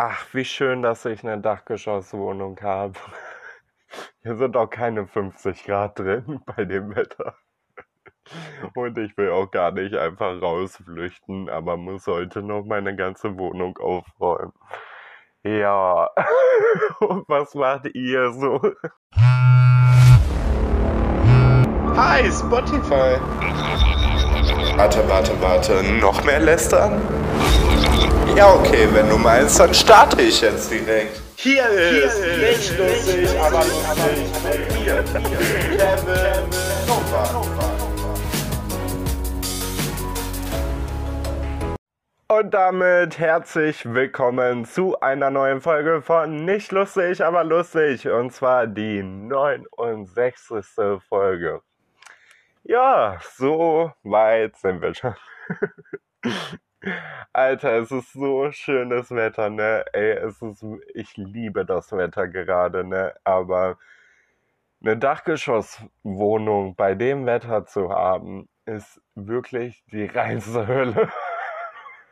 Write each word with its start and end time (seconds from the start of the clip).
Ach, 0.00 0.26
wie 0.32 0.44
schön, 0.44 0.82
dass 0.82 1.04
ich 1.06 1.24
eine 1.24 1.40
Dachgeschosswohnung 1.40 2.56
habe. 2.62 2.94
Hier 4.22 4.36
sind 4.36 4.56
auch 4.56 4.70
keine 4.70 5.08
50 5.08 5.64
Grad 5.64 5.98
drin 5.98 6.40
bei 6.46 6.64
dem 6.64 6.94
Wetter. 6.94 7.34
Und 8.76 8.96
ich 8.96 9.16
will 9.18 9.30
auch 9.30 9.50
gar 9.50 9.72
nicht 9.72 9.96
einfach 9.96 10.40
rausflüchten, 10.40 11.48
aber 11.48 11.76
muss 11.76 12.06
heute 12.06 12.42
noch 12.42 12.64
meine 12.64 12.94
ganze 12.94 13.36
Wohnung 13.38 13.76
aufräumen. 13.78 14.52
Ja, 15.42 16.08
und 17.00 17.28
was 17.28 17.56
macht 17.56 17.86
ihr 17.92 18.30
so? 18.30 18.60
Hi, 21.96 22.30
Spotify. 22.30 23.18
Warte, 24.76 25.08
warte, 25.08 25.42
warte. 25.42 25.82
Noch 26.00 26.22
mehr 26.22 26.38
lästern? 26.38 27.02
Ja, 28.38 28.54
okay, 28.54 28.86
wenn 28.92 29.08
du 29.08 29.18
meinst, 29.18 29.58
dann 29.58 29.74
starte 29.74 30.22
ich 30.22 30.40
jetzt 30.40 30.70
direkt. 30.70 31.20
Hier 31.34 31.66
ist, 31.70 31.90
Hier 31.90 32.04
ist 32.04 32.22
nicht 32.38 32.78
lustig, 32.78 33.36
aber 33.40 33.64
lustig 33.64 34.30
mir, 34.78 35.02
Kevin 35.02 36.48
Und 42.28 42.54
damit 42.54 43.18
herzlich 43.18 43.84
willkommen 43.92 44.64
zu 44.66 45.00
einer 45.00 45.30
neuen 45.30 45.60
Folge 45.60 46.00
von 46.00 46.44
Nicht 46.44 46.70
lustig, 46.70 47.24
aber 47.24 47.42
lustig. 47.42 48.08
Und 48.08 48.32
zwar 48.32 48.68
die 48.68 49.02
69. 49.02 50.64
Folge. 51.08 51.60
Ja, 52.62 53.18
so 53.36 53.90
weit 54.04 54.56
sind 54.58 54.80
wir 54.80 54.94
schon. 54.94 55.16
Alter, 57.32 57.78
es 57.80 57.90
ist 57.90 58.12
so 58.12 58.50
schönes 58.52 59.10
Wetter, 59.10 59.50
ne? 59.50 59.84
Ey, 59.92 60.12
es 60.12 60.40
ist, 60.42 60.64
ich 60.94 61.16
liebe 61.16 61.64
das 61.64 61.90
Wetter 61.92 62.28
gerade, 62.28 62.84
ne? 62.84 63.14
Aber 63.24 63.78
eine 64.82 64.96
Dachgeschosswohnung 64.96 66.74
bei 66.76 66.94
dem 66.94 67.26
Wetter 67.26 67.66
zu 67.66 67.90
haben, 67.90 68.48
ist 68.66 69.00
wirklich 69.14 69.82
die 69.92 70.06
reinste 70.06 70.66
Hölle. 70.66 71.10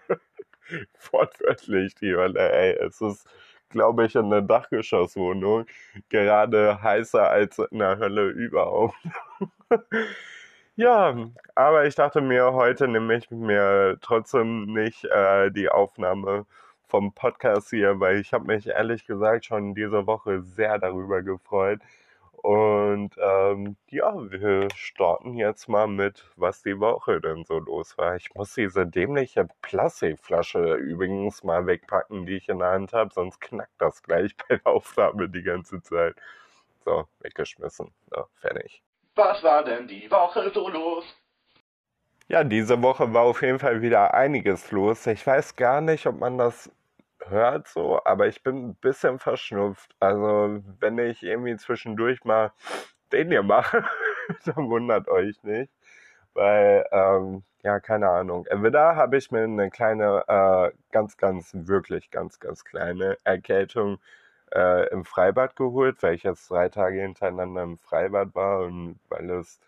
Wortwörtlich 1.12 1.94
die 1.96 2.14
Hölle, 2.14 2.52
ey. 2.52 2.72
Es 2.86 3.00
ist, 3.00 3.26
glaube 3.68 4.06
ich, 4.06 4.16
in 4.16 4.30
der 4.30 4.42
Dachgeschosswohnung 4.42 5.66
gerade 6.08 6.82
heißer 6.82 7.28
als 7.28 7.58
in 7.58 7.78
der 7.78 7.98
Hölle 7.98 8.28
überhaupt. 8.28 8.96
Ja, 10.78 11.14
aber 11.54 11.86
ich 11.86 11.94
dachte 11.94 12.20
mir, 12.20 12.52
heute 12.52 12.86
nehme 12.86 13.16
ich 13.16 13.30
mir 13.30 13.98
trotzdem 14.02 14.66
nicht 14.74 15.04
äh, 15.06 15.50
die 15.50 15.70
Aufnahme 15.70 16.44
vom 16.86 17.12
Podcast 17.14 17.70
hier, 17.70 17.98
weil 17.98 18.20
ich 18.20 18.32
habe 18.34 18.44
mich 18.46 18.66
ehrlich 18.66 19.06
gesagt 19.06 19.46
schon 19.46 19.74
diese 19.74 20.06
Woche 20.06 20.42
sehr 20.42 20.78
darüber 20.78 21.22
gefreut. 21.22 21.80
Und 22.32 23.16
ähm, 23.18 23.76
ja, 23.88 24.14
wir 24.30 24.68
starten 24.76 25.34
jetzt 25.34 25.68
mal 25.68 25.88
mit, 25.88 26.24
was 26.36 26.62
die 26.62 26.78
Woche 26.78 27.20
denn 27.22 27.44
so 27.44 27.58
los 27.58 27.96
war. 27.98 28.16
Ich 28.16 28.34
muss 28.34 28.54
diese 28.54 28.86
dämliche 28.86 29.48
Plastikflasche 29.62 30.74
übrigens 30.74 31.42
mal 31.42 31.66
wegpacken, 31.66 32.26
die 32.26 32.36
ich 32.36 32.48
in 32.50 32.58
der 32.58 32.72
Hand 32.72 32.92
habe, 32.92 33.12
sonst 33.14 33.40
knackt 33.40 33.80
das 33.80 34.02
gleich 34.02 34.36
bei 34.36 34.56
der 34.56 34.66
Aufnahme 34.66 35.28
die 35.28 35.42
ganze 35.42 35.80
Zeit. 35.82 36.16
So, 36.84 37.06
weggeschmissen. 37.20 37.92
So, 38.10 38.26
fertig. 38.36 38.85
Was 39.16 39.42
war 39.42 39.64
denn 39.64 39.88
die 39.88 40.10
Woche 40.10 40.50
so 40.52 40.68
los? 40.68 41.04
Ja, 42.28 42.44
diese 42.44 42.82
Woche 42.82 43.14
war 43.14 43.22
auf 43.22 43.40
jeden 43.40 43.58
Fall 43.58 43.80
wieder 43.80 44.12
einiges 44.12 44.70
los. 44.72 45.06
Ich 45.06 45.26
weiß 45.26 45.56
gar 45.56 45.80
nicht, 45.80 46.06
ob 46.06 46.20
man 46.20 46.36
das 46.36 46.70
hört 47.24 47.66
so, 47.66 47.98
aber 48.04 48.26
ich 48.26 48.42
bin 48.42 48.68
ein 48.68 48.74
bisschen 48.74 49.18
verschnupft. 49.18 49.94
Also, 50.00 50.60
wenn 50.80 50.98
ich 50.98 51.22
irgendwie 51.22 51.56
zwischendurch 51.56 52.24
mal 52.24 52.52
den 53.10 53.30
hier 53.30 53.42
mache, 53.42 53.84
dann 54.44 54.68
wundert 54.68 55.08
euch 55.08 55.42
nicht. 55.42 55.72
Weil, 56.34 56.84
ähm, 56.92 57.42
ja, 57.62 57.80
keine 57.80 58.10
Ahnung. 58.10 58.44
Entweder 58.46 58.96
habe 58.96 59.16
ich 59.16 59.30
mir 59.30 59.44
eine 59.44 59.70
kleine, 59.70 60.24
äh, 60.28 60.76
ganz, 60.92 61.16
ganz, 61.16 61.52
wirklich 61.54 62.10
ganz, 62.10 62.38
ganz 62.38 62.64
kleine 62.64 63.16
Erkältung 63.24 63.94
äh, 63.94 63.98
im 64.92 65.04
Freibad 65.04 65.56
geholt, 65.56 66.02
weil 66.02 66.14
ich 66.14 66.22
jetzt 66.22 66.50
drei 66.50 66.68
Tage 66.68 67.00
hintereinander 67.02 67.62
im 67.62 67.78
Freibad 67.78 68.34
war 68.34 68.60
und 68.60 68.98
weil 69.08 69.30
es 69.30 69.60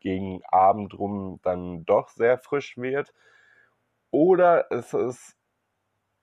gegen 0.00 0.42
Abend 0.50 0.98
rum 0.98 1.40
dann 1.42 1.84
doch 1.86 2.08
sehr 2.08 2.38
frisch 2.38 2.76
wird. 2.76 3.12
Oder 4.10 4.70
es 4.70 4.94
ist 4.94 5.36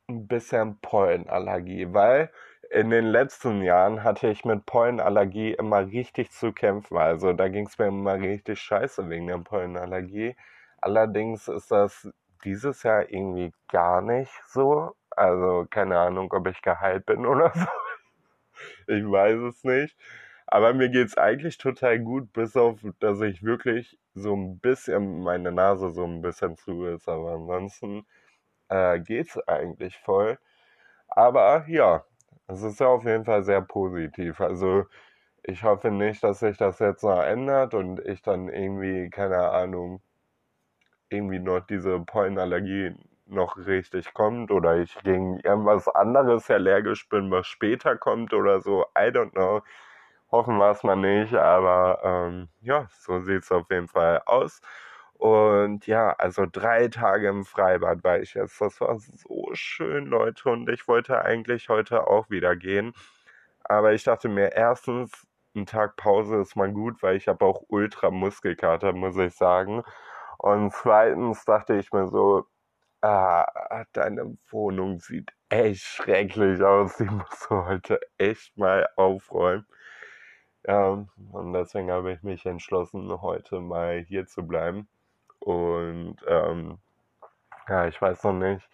ein 0.09 0.27
bisschen 0.27 0.79
Pollenallergie, 0.81 1.93
weil 1.93 2.31
in 2.69 2.89
den 2.89 3.05
letzten 3.05 3.61
Jahren 3.63 4.03
hatte 4.03 4.27
ich 4.29 4.45
mit 4.45 4.65
Pollenallergie 4.65 5.53
immer 5.53 5.87
richtig 5.87 6.31
zu 6.31 6.53
kämpfen. 6.53 6.97
Also 6.97 7.33
da 7.33 7.49
ging 7.49 7.67
es 7.67 7.77
mir 7.79 7.87
immer 7.87 8.15
richtig 8.15 8.59
scheiße 8.61 9.09
wegen 9.09 9.27
der 9.27 9.39
Pollenallergie. 9.39 10.35
Allerdings 10.81 11.47
ist 11.47 11.71
das 11.71 12.09
dieses 12.45 12.83
Jahr 12.83 13.09
irgendwie 13.09 13.53
gar 13.69 14.01
nicht 14.01 14.31
so. 14.47 14.95
Also 15.11 15.65
keine 15.69 15.99
Ahnung, 15.99 16.31
ob 16.33 16.47
ich 16.47 16.61
geheilt 16.61 17.05
bin 17.05 17.25
oder 17.25 17.51
so. 17.55 17.65
Ich 18.87 19.03
weiß 19.03 19.39
es 19.41 19.63
nicht. 19.63 19.97
Aber 20.47 20.73
mir 20.73 20.89
geht 20.89 21.07
es 21.07 21.17
eigentlich 21.17 21.57
total 21.57 21.99
gut, 21.99 22.33
bis 22.33 22.55
auf, 22.57 22.79
dass 22.99 23.21
ich 23.21 23.43
wirklich 23.43 23.97
so 24.13 24.35
ein 24.35 24.59
bisschen, 24.59 25.21
meine 25.23 25.51
Nase 25.51 25.91
so 25.91 26.05
ein 26.05 26.21
bisschen 26.21 26.57
zu 26.57 26.85
ist. 26.85 27.07
Aber 27.09 27.33
ansonsten 27.33 28.05
äh, 28.71 28.99
es 29.21 29.37
eigentlich 29.47 29.97
voll. 29.99 30.39
Aber 31.09 31.65
ja, 31.69 32.05
es 32.47 32.63
ist 32.63 32.79
ja 32.79 32.87
auf 32.87 33.05
jeden 33.05 33.25
Fall 33.25 33.43
sehr 33.43 33.61
positiv. 33.61 34.41
Also 34.41 34.85
ich 35.43 35.63
hoffe 35.63 35.91
nicht, 35.91 36.23
dass 36.23 36.39
sich 36.41 36.57
das 36.57 36.79
jetzt 36.79 37.03
noch 37.03 37.21
ändert 37.23 37.73
und 37.75 37.99
ich 38.05 38.21
dann 38.23 38.49
irgendwie, 38.49 39.09
keine 39.11 39.49
Ahnung, 39.51 40.01
irgendwie 41.09 41.39
noch 41.39 41.59
diese 41.61 41.99
Pollenallergie 41.99 42.95
noch 43.31 43.57
richtig 43.57 44.13
kommt 44.13 44.51
oder 44.51 44.77
ich 44.77 44.95
gegen 45.03 45.39
irgendwas 45.39 45.87
anderes 45.87 46.49
allergisch 46.49 47.07
bin, 47.09 47.31
was 47.31 47.47
später 47.47 47.97
kommt 47.97 48.33
oder 48.33 48.61
so. 48.61 48.85
I 48.97 49.09
don't 49.09 49.31
know. 49.31 49.61
Hoffen 50.31 50.57
wir 50.57 50.71
es 50.71 50.83
mal 50.83 50.95
nicht, 50.95 51.33
aber 51.35 51.99
ähm, 52.03 52.49
ja, 52.61 52.87
so 52.91 53.19
sieht 53.19 53.43
es 53.43 53.51
auf 53.51 53.69
jeden 53.69 53.87
Fall 53.89 54.21
aus. 54.25 54.61
Und 55.21 55.85
ja, 55.87 56.13
also 56.17 56.45
drei 56.51 56.87
Tage 56.87 57.27
im 57.29 57.45
Freibad 57.45 58.03
war 58.03 58.19
ich 58.19 58.33
jetzt. 58.33 58.59
Das 58.61 58.81
war 58.81 58.97
so 58.99 59.49
schön, 59.53 60.07
Leute. 60.07 60.49
Und 60.49 60.69
ich 60.69 60.87
wollte 60.87 61.21
eigentlich 61.23 61.69
heute 61.69 62.07
auch 62.07 62.29
wieder 62.31 62.55
gehen. 62.55 62.93
Aber 63.63 63.93
ich 63.93 64.03
dachte 64.03 64.29
mir, 64.29 64.53
erstens, 64.53 65.27
ein 65.55 65.65
Tag 65.67 65.95
Pause 65.97 66.37
ist 66.41 66.55
mal 66.55 66.71
gut, 66.71 67.03
weil 67.03 67.17
ich 67.17 67.27
habe 67.27 67.45
auch 67.45 67.63
ultra 67.69 68.09
Muskelkater, 68.11 68.93
muss 68.93 69.17
ich 69.17 69.35
sagen. 69.35 69.83
Und 70.39 70.73
zweitens 70.73 71.45
dachte 71.45 71.75
ich 71.77 71.91
mir 71.93 72.07
so, 72.07 72.47
Ah, 73.03 73.85
deine 73.93 74.37
Wohnung 74.49 74.99
sieht 74.99 75.31
echt 75.49 75.81
schrecklich 75.83 76.61
aus. 76.61 76.97
Die 76.97 77.05
musst 77.05 77.49
du 77.49 77.65
heute 77.65 77.99
echt 78.17 78.55
mal 78.57 78.87
aufräumen. 78.95 79.65
Ja, 80.67 81.05
und 81.31 81.53
deswegen 81.53 81.91
habe 81.91 82.13
ich 82.13 82.21
mich 82.23 82.45
entschlossen, 82.45 83.09
heute 83.21 83.59
mal 83.61 83.99
hier 84.07 84.27
zu 84.27 84.45
bleiben. 84.47 84.87
Und 85.39 86.17
ähm, 86.27 86.77
ja, 87.69 87.87
ich 87.87 88.01
weiß 88.01 88.23
noch 88.25 88.33
nicht, 88.33 88.69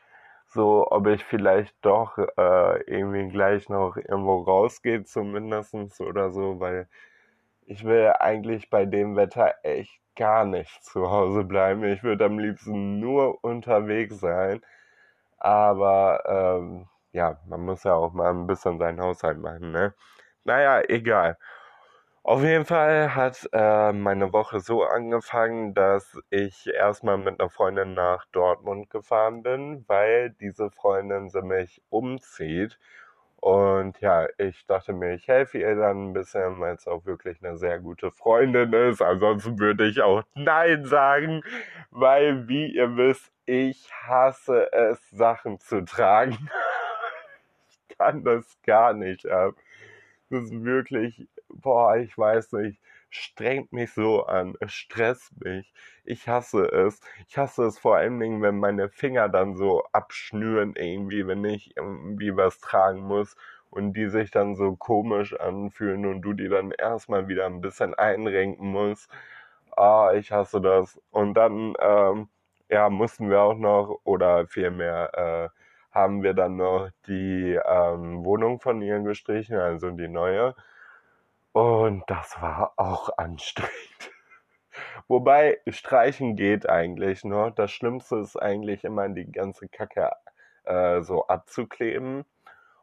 so 0.47 0.87
ob 0.91 1.07
ich 1.07 1.23
vielleicht 1.25 1.75
doch 1.83 2.17
äh, 2.19 2.81
irgendwie 2.83 3.29
gleich 3.29 3.69
noch 3.69 3.97
irgendwo 3.97 4.43
rausgehe, 4.43 5.03
zumindest 5.05 5.75
oder 6.01 6.31
so, 6.31 6.59
weil 6.59 6.89
ich 7.67 7.83
will 7.85 8.13
eigentlich 8.19 8.69
bei 8.69 8.85
dem 8.85 9.15
Wetter 9.17 9.55
echt 9.63 9.99
gar 10.15 10.45
nicht 10.45 10.83
zu 10.83 11.11
Hause 11.11 11.43
bleiben. 11.43 11.83
Ich 11.83 12.01
würde 12.03 12.25
am 12.25 12.39
liebsten 12.39 12.99
nur 12.99 13.43
unterwegs 13.43 14.19
sein. 14.19 14.61
Aber 15.39 16.23
ähm, 16.27 16.87
ja, 17.11 17.39
man 17.47 17.61
muss 17.65 17.83
ja 17.83 17.93
auch 17.95 18.13
mal 18.13 18.31
ein 18.31 18.47
bisschen 18.47 18.79
seinen 18.79 19.01
Haushalt 19.01 19.39
machen, 19.39 19.71
ne? 19.71 19.93
Naja, 20.45 20.81
egal. 20.87 21.37
Auf 22.23 22.41
jeden 22.43 22.65
Fall 22.65 23.15
hat 23.15 23.49
äh, 23.53 23.93
meine 23.93 24.33
Woche 24.33 24.59
so 24.61 24.83
angefangen, 24.83 25.73
dass 25.73 26.19
ich 26.29 26.67
erstmal 26.67 27.17
mit 27.17 27.39
einer 27.39 27.49
Freundin 27.49 27.93
nach 27.93 28.25
Dortmund 28.33 28.89
gefahren 28.89 29.43
bin, 29.43 29.85
weil 29.87 30.31
diese 30.31 30.71
Freundin 30.71 31.29
sie 31.29 31.41
mich 31.41 31.81
umzieht 31.89 32.79
und 33.39 33.99
ja, 34.01 34.27
ich 34.37 34.65
dachte 34.65 34.93
mir, 34.93 35.13
ich 35.13 35.27
helfe 35.27 35.59
ihr 35.59 35.75
dann 35.75 36.09
ein 36.09 36.13
bisschen, 36.13 36.59
weil 36.59 36.75
es 36.75 36.87
auch 36.87 37.05
wirklich 37.05 37.37
eine 37.43 37.57
sehr 37.57 37.79
gute 37.79 38.11
Freundin 38.11 38.73
ist. 38.73 39.01
Ansonsten 39.01 39.59
würde 39.59 39.87
ich 39.87 40.01
auch 40.01 40.23
Nein 40.33 40.85
sagen, 40.85 41.43
weil, 41.91 42.47
wie 42.47 42.67
ihr 42.67 42.97
wisst, 42.97 43.31
ich 43.45 43.89
hasse 43.93 44.71
es, 44.73 45.09
Sachen 45.11 45.59
zu 45.59 45.85
tragen. 45.85 46.49
ich 47.69 47.97
kann 47.97 48.23
das 48.23 48.57
gar 48.65 48.93
nicht 48.93 49.27
ab. 49.27 49.55
Das 50.29 50.43
ist 50.45 50.63
wirklich, 50.63 51.27
boah, 51.47 51.95
ich 51.97 52.17
weiß 52.17 52.53
nicht. 52.53 52.79
strengt 53.09 53.71
mich 53.71 53.93
so 53.93 54.25
an, 54.25 54.55
es 54.59 54.73
stresst 54.73 55.31
mich. 55.43 55.71
Ich 56.07 56.27
hasse 56.29 56.63
es. 56.71 57.01
Ich 57.27 57.37
hasse 57.37 57.65
es 57.65 57.79
vor 57.79 57.97
allen 57.97 58.17
Dingen, 58.19 58.41
wenn 58.41 58.59
meine 58.59 58.87
Finger 58.89 59.27
dann 59.27 59.55
so 59.55 59.83
abschnüren 59.91 60.73
irgendwie, 60.75 61.27
wenn 61.27 61.43
ich 61.43 61.75
irgendwie 61.75 62.35
was 62.37 62.59
tragen 62.61 63.01
muss 63.01 63.35
und 63.71 63.91
die 63.93 64.07
sich 64.09 64.31
dann 64.31 64.55
so 64.55 64.75
komisch 64.77 65.37
anfühlen 65.37 66.05
und 66.05 66.21
du 66.21 66.31
die 66.33 66.47
dann 66.47 66.71
erstmal 66.71 67.27
wieder 67.27 67.45
ein 67.45 67.59
bisschen 67.61 67.93
einrenken 67.93 68.71
musst. 68.71 69.11
Ah, 69.75 70.13
ich 70.15 70.31
hasse 70.31 70.61
das. 70.61 70.99
Und 71.11 71.33
dann, 71.35 71.75
ähm, 71.79 72.29
ja, 72.69 72.89
mussten 72.89 73.29
wir 73.29 73.41
auch 73.41 73.55
noch, 73.55 73.99
oder 74.05 74.47
vielmehr, 74.47 75.11
äh, 75.13 75.49
haben 75.91 76.23
wir 76.23 76.33
dann 76.33 76.55
noch 76.57 76.89
die 77.07 77.59
ähm, 77.65 78.23
Wohnung 78.23 78.59
von 78.61 78.81
ihr 78.81 78.99
gestrichen, 79.01 79.57
also 79.57 79.91
die 79.91 80.07
neue. 80.07 80.55
Und 81.53 82.03
das 82.07 82.41
war 82.41 82.73
auch 82.77 83.09
anstrengend. 83.17 84.11
Wobei 85.07 85.59
streichen 85.67 86.35
geht 86.35 86.69
eigentlich 86.69 87.23
noch. 87.23 87.51
Das 87.51 87.71
Schlimmste 87.71 88.17
ist 88.17 88.35
eigentlich 88.35 88.83
immer 88.83 89.09
die 89.09 89.31
ganze 89.31 89.67
Kacke 89.69 90.11
äh, 90.65 91.01
so 91.01 91.27
abzukleben. 91.27 92.25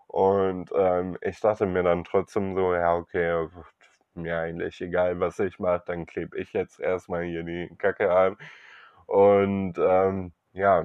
Und 0.06 0.70
ähm, 0.76 1.18
ich 1.22 1.40
dachte 1.40 1.66
mir 1.66 1.82
dann 1.82 2.04
trotzdem 2.04 2.54
so, 2.54 2.74
ja, 2.74 2.94
okay, 2.94 3.48
mir 4.14 4.38
eigentlich 4.38 4.80
egal, 4.80 5.18
was 5.20 5.38
ich 5.40 5.58
mache, 5.58 5.82
dann 5.86 6.06
klebe 6.06 6.38
ich 6.38 6.52
jetzt 6.52 6.78
erstmal 6.80 7.24
hier 7.24 7.42
die 7.42 7.70
Kacke 7.78 8.12
an. 8.12 8.36
Und 9.06 9.74
ähm, 9.78 10.32
ja, 10.52 10.84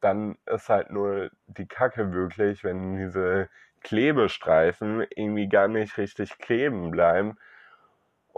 dann 0.00 0.38
ist 0.46 0.68
halt 0.68 0.90
nur 0.90 1.30
die 1.46 1.66
Kacke 1.66 2.12
wirklich, 2.12 2.64
wenn 2.64 2.96
diese 2.96 3.48
Klebestreifen 3.82 5.06
irgendwie 5.14 5.48
gar 5.48 5.68
nicht 5.68 5.98
richtig 5.98 6.38
kleben 6.38 6.90
bleiben 6.90 7.36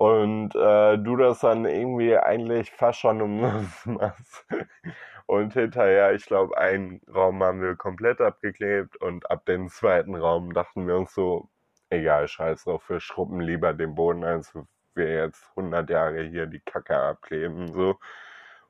und 0.00 0.54
äh, 0.54 0.96
du 0.96 1.14
das 1.16 1.40
dann 1.40 1.66
irgendwie 1.66 2.16
eigentlich 2.16 2.70
fast 2.70 3.00
schon 3.00 3.18
machst. 3.84 4.46
Und 5.26 5.52
hinterher, 5.52 6.14
ich 6.14 6.24
glaube, 6.24 6.56
einen 6.56 7.02
Raum 7.14 7.42
haben 7.42 7.60
wir 7.60 7.76
komplett 7.76 8.18
abgeklebt 8.22 8.96
und 8.96 9.30
ab 9.30 9.44
dem 9.44 9.68
zweiten 9.68 10.14
Raum 10.14 10.54
dachten 10.54 10.86
wir 10.86 10.96
uns 10.96 11.14
so, 11.14 11.50
egal, 11.90 12.28
scheiß 12.28 12.64
drauf, 12.64 12.88
wir 12.88 13.00
schruppen 13.00 13.40
lieber 13.40 13.74
den 13.74 13.94
Boden, 13.94 14.24
als 14.24 14.54
wir 14.94 15.12
jetzt 15.12 15.50
100 15.56 15.90
Jahre 15.90 16.22
hier 16.22 16.46
die 16.46 16.60
Kacke 16.60 16.96
abkleben, 16.96 17.70
so. 17.74 17.96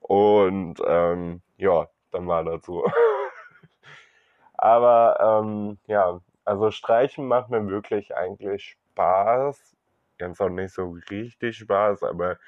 Und 0.01 0.83
ähm, 0.85 1.43
ja, 1.59 1.87
dann 2.11 2.27
war 2.27 2.43
das 2.43 2.65
so. 2.67 2.85
Aber 4.55 5.43
ähm, 5.45 5.79
ja, 5.87 6.21
also 6.45 6.73
Streichen 6.73 7.29
macht 7.29 7.51
mir 7.51 7.69
wirklich 7.69 8.17
eigentlich 8.17 8.77
Spaß. 8.95 9.77
Jetzt 10.21 10.41
auch 10.41 10.49
nicht 10.49 10.73
so 10.75 10.97
richtig 11.11 11.59
Spaß, 11.59 12.03
aber 12.05 12.39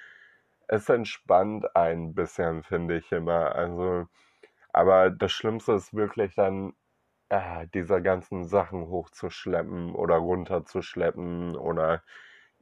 es 0.69 0.89
entspannt 0.89 1.75
ein 1.77 2.15
bisschen, 2.15 2.63
finde 2.63 2.99
ich 2.99 3.13
immer. 3.13 3.55
Also, 3.55 4.07
aber 4.73 5.11
das 5.11 5.33
Schlimmste 5.33 5.73
ist 5.75 5.95
wirklich 5.95 6.35
dann, 6.35 6.75
äh, 7.31 7.67
diese 7.75 8.03
ganzen 8.03 8.47
Sachen 8.47 8.89
hochzuschleppen 8.89 9.95
oder 9.95 10.17
runterzuschleppen 10.17 11.57
oder 11.57 12.03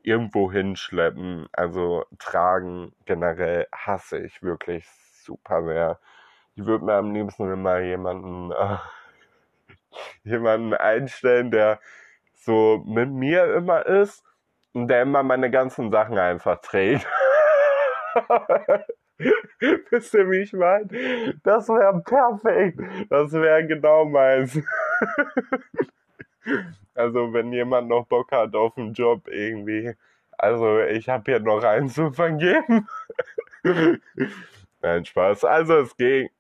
irgendwo 0.02 0.52
hinschleppen. 0.52 1.48
Also 1.52 2.06
tragen 2.18 2.92
generell 3.06 3.66
hasse 3.72 4.18
ich 4.20 4.42
wirklich 4.42 4.88
super 5.24 5.64
sehr. 5.64 6.00
Ich 6.56 6.66
würde 6.66 6.84
mir 6.86 6.94
am 6.94 7.12
liebsten 7.14 7.52
immer 7.52 7.80
jemanden, 7.80 8.52
äh, 8.52 8.78
jemanden 10.24 10.74
einstellen, 10.74 11.50
der 11.50 11.80
so 12.34 12.82
mit 12.86 13.10
mir 13.10 13.54
immer 13.54 13.86
ist 13.86 14.24
der 14.74 15.02
immer 15.02 15.22
meine 15.22 15.50
ganzen 15.50 15.90
Sachen 15.90 16.18
einfach 16.18 16.60
trägt. 16.60 17.06
Wisst 19.90 20.14
ihr, 20.14 20.30
wie 20.30 20.38
ich 20.38 20.52
meine? 20.52 20.88
Das 21.42 21.68
wäre 21.68 22.00
perfekt. 22.02 22.80
Das 23.10 23.32
wäre 23.32 23.66
genau 23.66 24.04
meins. 24.06 24.54
also, 26.94 27.32
wenn 27.32 27.52
jemand 27.52 27.88
noch 27.88 28.06
Bock 28.06 28.32
hat 28.32 28.54
auf 28.54 28.76
einen 28.78 28.94
Job 28.94 29.28
irgendwie. 29.28 29.94
Also, 30.38 30.80
ich 30.80 31.08
habe 31.08 31.30
hier 31.30 31.40
noch 31.40 31.62
einen 31.62 31.88
zu 31.88 32.10
vergeben. 32.12 32.88
Nein, 34.82 35.04
Spaß. 35.04 35.44
Also, 35.44 35.80
es 35.80 35.96
ging 35.96 36.30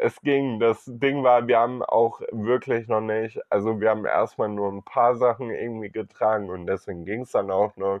es 0.00 0.20
ging. 0.22 0.60
Das 0.60 0.84
Ding 0.86 1.22
war, 1.22 1.46
wir 1.46 1.58
haben 1.58 1.82
auch 1.82 2.20
wirklich 2.32 2.88
noch 2.88 3.00
nicht, 3.00 3.40
also 3.50 3.80
wir 3.80 3.90
haben 3.90 4.06
erstmal 4.06 4.48
nur 4.48 4.72
ein 4.72 4.82
paar 4.82 5.16
Sachen 5.16 5.50
irgendwie 5.50 5.90
getragen 5.90 6.50
und 6.50 6.66
deswegen 6.66 7.04
ging 7.04 7.22
es 7.22 7.32
dann 7.32 7.50
auch 7.50 7.76
noch, 7.76 8.00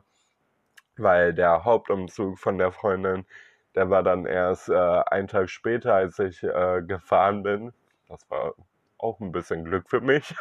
weil 0.96 1.34
der 1.34 1.64
Hauptumzug 1.64 2.38
von 2.38 2.58
der 2.58 2.72
Freundin, 2.72 3.26
der 3.74 3.90
war 3.90 4.02
dann 4.02 4.26
erst 4.26 4.68
äh, 4.68 4.74
einen 4.74 5.28
Tag 5.28 5.50
später, 5.50 5.94
als 5.94 6.18
ich 6.18 6.42
äh, 6.42 6.82
gefahren 6.82 7.42
bin. 7.42 7.72
Das 8.08 8.28
war 8.30 8.54
auch 8.98 9.20
ein 9.20 9.32
bisschen 9.32 9.64
Glück 9.64 9.88
für 9.88 10.00
mich. 10.00 10.34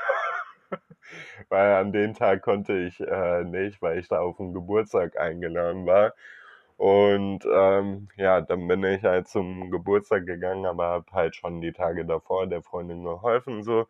weil 1.49 1.73
an 1.75 1.91
dem 1.91 2.13
Tag 2.13 2.41
konnte 2.41 2.73
ich 2.77 2.99
äh, 2.99 3.43
nicht, 3.43 3.81
weil 3.81 3.99
ich 3.99 4.07
da 4.07 4.19
auf 4.19 4.37
den 4.37 4.53
Geburtstag 4.53 5.17
eingeladen 5.19 5.85
war. 5.85 6.13
Und 6.79 7.41
ähm, 7.45 8.07
ja, 8.15 8.39
dann 8.39 8.65
bin 8.67 8.83
ich 8.85 9.03
halt 9.03 9.27
zum 9.27 9.69
Geburtstag 9.69 10.25
gegangen, 10.25 10.65
aber 10.65 10.85
habe 10.87 11.11
halt 11.11 11.35
schon 11.35 11.59
die 11.59 11.73
Tage 11.73 12.05
davor 12.05 12.47
der 12.47 12.61
Freundin 12.63 13.03
geholfen 13.03 13.63
so. 13.63 13.85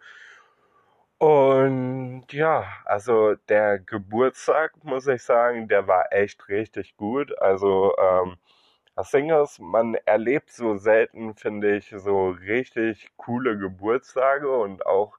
Und 1.17 2.25
ja, 2.31 2.63
also 2.85 3.35
der 3.49 3.79
Geburtstag, 3.79 4.71
muss 4.83 5.05
ich 5.07 5.21
sagen, 5.23 5.67
der 5.67 5.87
war 5.87 6.11
echt 6.13 6.47
richtig 6.47 6.95
gut. 6.95 7.37
Also 7.41 7.93
ähm, 7.97 8.37
das 8.95 9.11
Ding 9.11 9.29
ist, 9.31 9.59
man 9.59 9.95
erlebt 10.05 10.51
so 10.51 10.77
selten, 10.77 11.35
finde 11.35 11.75
ich, 11.77 11.89
so 11.97 12.29
richtig 12.31 13.11
coole 13.17 13.57
Geburtstage 13.57 14.49
und 14.49 14.85
auch 14.85 15.17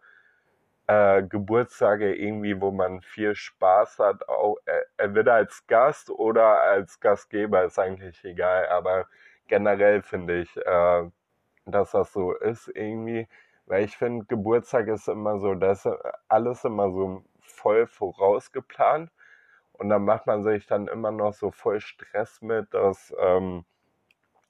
äh, 0.91 1.23
Geburtstage 1.23 2.17
irgendwie, 2.17 2.61
wo 2.61 2.73
man 2.73 3.01
viel 3.01 3.37
Spaß 3.37 4.01
hat, 4.01 4.29
auch 4.29 4.57
äh, 4.67 4.81
entweder 4.97 5.35
als 5.35 5.65
Gast 5.69 6.11
oder 6.11 6.63
als 6.63 6.99
Gastgeber, 6.99 7.63
ist 7.65 7.79
eigentlich 7.79 8.25
egal, 8.25 8.67
aber 8.69 9.07
generell 9.47 10.03
finde 10.03 10.41
ich, 10.41 10.57
äh, 10.57 11.09
dass 11.67 11.93
das 11.93 12.13
so 12.13 12.33
ist 12.33 12.69
irgendwie, 12.75 13.29
weil 13.67 13.85
ich 13.85 13.97
finde, 13.97 14.27
Geburtstag 14.27 14.89
ist 14.89 15.07
immer 15.07 15.39
so, 15.39 15.55
dass 15.55 15.89
alles 16.29 16.65
immer 16.65 16.91
so 16.91 17.23
voll 17.41 17.87
vorausgeplant 17.87 19.13
und 19.75 19.91
dann 19.91 20.05
macht 20.05 20.27
man 20.27 20.43
sich 20.43 20.67
dann 20.67 20.89
immer 20.89 21.13
noch 21.13 21.35
so 21.35 21.53
voll 21.53 21.81
Stress 21.81 22.43
mit, 22.43 22.75
dass 22.75 23.15
ähm, 23.21 23.65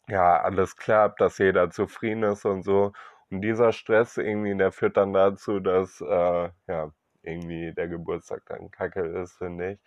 ja 0.09 0.41
alles 0.41 0.77
klappt, 0.77 1.21
dass 1.21 1.37
jeder 1.39 1.71
zufrieden 1.71 2.23
ist 2.23 2.47
und 2.47 2.63
so 2.63 2.93
und 3.31 3.43
dieser 3.43 3.73
Stress 3.73 4.17
irgendwie, 4.17 4.57
der 4.57 4.73
führt 4.73 4.97
dann 4.97 5.13
dazu, 5.13 5.61
dass 5.61 6.01
äh, 6.01 6.51
ja, 6.69 6.93
irgendwie 7.23 7.73
der 7.75 7.89
Geburtstag 7.89 8.43
dann 8.47 8.71
kacke 8.71 9.01
ist, 9.03 9.35
finde 9.39 9.73
ich. 9.73 9.79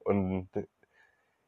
Und 0.00 0.48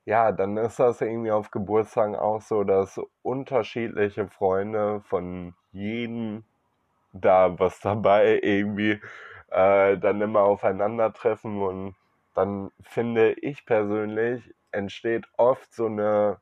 ja, 0.05 0.33
dann 0.33 0.57
ist 0.57 0.79
das 0.79 1.01
irgendwie 1.01 1.31
auf 1.33 1.51
Geburtstagen 1.51 2.17
auch 2.17 2.41
so, 2.41 2.65
dass 2.65 3.01
unterschiedliche 3.23 4.29
Freunde 4.29 5.01
von 5.03 5.55
jedem 5.73 6.45
da 7.13 7.59
was 7.59 7.81
dabei 7.81 8.41
irgendwie 8.43 9.01
äh, 9.51 9.99
dann 9.99 10.21
immer 10.23 10.41
aufeinandertreffen 10.43 11.63
und 11.63 11.97
dann 12.35 12.71
finde 12.83 13.33
ich 13.35 13.67
persönlich 13.67 14.55
entsteht 14.73 15.27
oft 15.39 15.73
so 15.75 15.87
eine 15.87 16.39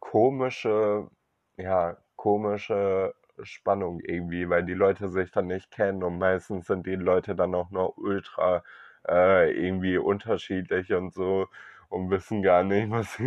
komische, 0.00 1.08
ja, 1.56 1.96
komische 2.16 3.14
Spannung 3.42 4.00
irgendwie, 4.00 4.48
weil 4.48 4.64
die 4.64 4.74
Leute 4.74 5.08
sich 5.08 5.30
dann 5.30 5.46
nicht 5.46 5.70
kennen 5.70 6.02
und 6.02 6.18
meistens 6.18 6.66
sind 6.66 6.86
die 6.86 6.96
Leute 6.96 7.34
dann 7.34 7.54
auch 7.54 7.70
noch 7.70 7.96
ultra 7.96 8.62
äh, 9.08 9.50
irgendwie 9.52 9.98
unterschiedlich 9.98 10.92
und 10.92 11.12
so 11.14 11.48
und 11.88 12.10
wissen 12.10 12.42
gar 12.42 12.64
nicht, 12.64 12.90
was 12.90 13.14
sie 13.14 13.24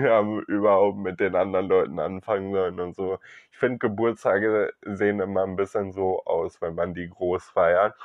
überhaupt 0.47 0.97
mit 0.97 1.19
den 1.19 1.35
anderen 1.35 1.67
Leuten 1.67 1.99
anfangen 1.99 2.51
sollen 2.53 2.79
und 2.79 2.95
so. 2.95 3.19
Ich 3.51 3.57
finde, 3.57 3.77
Geburtstage 3.79 4.73
sehen 4.83 5.19
immer 5.19 5.43
ein 5.43 5.55
bisschen 5.55 5.91
so 5.93 6.23
aus, 6.25 6.61
wenn 6.61 6.75
man 6.75 6.93
die 6.93 7.09
groß 7.09 7.45
feiert. 7.49 7.95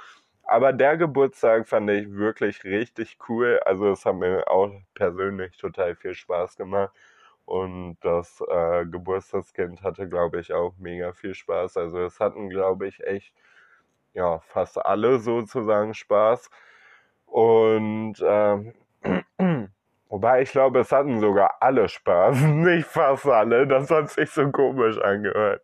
Aber 0.45 0.73
der 0.73 0.97
Geburtstag 0.97 1.69
fand 1.69 1.90
ich 1.90 2.12
wirklich 2.12 2.64
richtig 2.64 3.19
cool. 3.28 3.61
Also 3.64 3.90
es 3.92 4.04
hat 4.04 4.16
mir 4.16 4.49
auch 4.50 4.71
persönlich 4.95 5.57
total 5.57 5.95
viel 5.97 6.14
Spaß 6.14 6.57
gemacht. 6.57 6.92
Und 7.50 7.97
das 8.02 8.40
äh, 8.49 8.87
Geburtstagskind 8.87 9.83
hatte, 9.83 10.09
glaube 10.09 10.38
ich, 10.38 10.52
auch 10.52 10.73
mega 10.78 11.12
viel 11.12 11.35
Spaß. 11.35 11.78
Also 11.78 11.99
es 11.99 12.21
hatten, 12.21 12.49
glaube 12.49 12.87
ich, 12.87 13.04
echt, 13.04 13.35
ja, 14.14 14.38
fast 14.38 14.78
alle 14.78 15.19
sozusagen 15.19 15.92
Spaß. 15.92 16.49
Und 17.26 18.21
äh, 18.21 18.73
wobei 20.09 20.42
ich 20.42 20.52
glaube, 20.52 20.78
es 20.78 20.92
hatten 20.92 21.19
sogar 21.19 21.57
alle 21.59 21.88
Spaß, 21.88 22.40
nicht 22.42 22.87
fast 22.87 23.26
alle. 23.26 23.66
Das 23.66 23.90
hat 23.90 24.11
sich 24.11 24.30
so 24.30 24.49
komisch 24.52 24.99
angehört. 24.99 25.62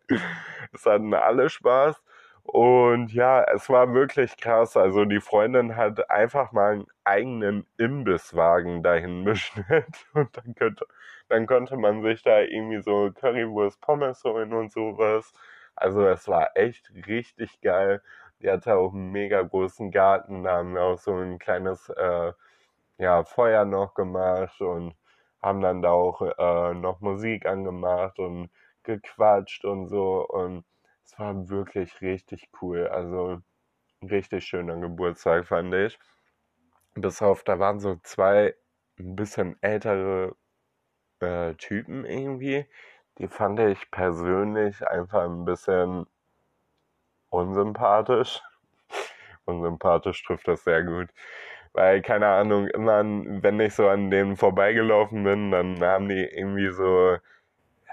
Es 0.73 0.85
hatten 0.85 1.13
alle 1.13 1.49
Spaß. 1.49 2.03
Und 2.47 3.13
ja, 3.13 3.43
es 3.43 3.69
war 3.69 3.93
wirklich 3.93 4.37
krass. 4.37 4.77
Also 4.77 5.03
die 5.05 5.19
Freundin 5.19 5.75
hat 5.75 6.09
einfach 6.09 6.51
mal 6.53 6.73
einen 6.73 6.87
eigenen 7.03 7.67
Imbisswagen 7.77 8.83
dahin 8.83 9.23
bestellt 9.25 10.07
und 10.13 10.35
dann 10.37 10.55
könnte, 10.55 10.85
dann 11.29 11.45
konnte 11.45 11.75
man 11.77 12.01
sich 12.03 12.23
da 12.23 12.39
irgendwie 12.39 12.81
so 12.81 13.11
Currywurst, 13.13 13.81
Pommes 13.81 14.23
holen 14.23 14.53
und 14.53 14.71
sowas. 14.71 15.33
Also 15.75 16.07
es 16.07 16.27
war 16.27 16.51
echt 16.55 16.89
richtig 17.07 17.59
geil. 17.61 18.01
Die 18.41 18.49
hatte 18.49 18.75
auch 18.77 18.93
einen 18.93 19.11
mega 19.11 19.41
großen 19.41 19.91
Garten, 19.91 20.43
da 20.43 20.57
haben 20.57 20.73
wir 20.73 20.83
auch 20.83 20.97
so 20.99 21.15
ein 21.15 21.39
kleines 21.39 21.89
äh, 21.89 22.31
ja, 22.97 23.23
Feuer 23.25 23.65
noch 23.65 23.93
gemacht 23.93 24.61
und 24.61 24.95
haben 25.41 25.61
dann 25.61 25.81
da 25.81 25.91
auch 25.91 26.21
äh, 26.21 26.73
noch 26.75 27.01
Musik 27.01 27.45
angemacht 27.45 28.19
und 28.19 28.49
gequatscht 28.83 29.65
und 29.65 29.87
so 29.87 30.25
und 30.27 30.65
es 31.07 31.17
war 31.19 31.49
wirklich 31.49 32.01
richtig 32.01 32.49
cool. 32.61 32.87
Also 32.87 33.41
richtig 34.01 34.45
schöner 34.45 34.77
Geburtstag 34.77 35.47
fand 35.47 35.73
ich. 35.73 35.97
Bis 36.95 37.21
auf, 37.21 37.43
da 37.43 37.59
waren 37.59 37.79
so 37.79 37.95
zwei 38.03 38.55
ein 38.99 39.15
bisschen 39.15 39.55
ältere 39.61 40.35
äh, 41.19 41.53
Typen 41.55 42.05
irgendwie. 42.05 42.65
Die 43.19 43.27
fand 43.27 43.59
ich 43.59 43.89
persönlich 43.91 44.85
einfach 44.87 45.23
ein 45.23 45.45
bisschen 45.45 46.07
unsympathisch. 47.29 48.41
unsympathisch 49.45 50.23
trifft 50.23 50.47
das 50.47 50.63
sehr 50.65 50.83
gut. 50.83 51.09
Weil, 51.73 52.01
keine 52.01 52.27
Ahnung, 52.27 52.67
immer, 52.67 53.03
wenn 53.03 53.59
ich 53.59 53.75
so 53.75 53.87
an 53.87 54.09
denen 54.11 54.35
vorbeigelaufen 54.35 55.23
bin, 55.23 55.51
dann 55.51 55.79
haben 55.81 56.09
die 56.09 56.25
irgendwie 56.25 56.71
so, 56.71 57.17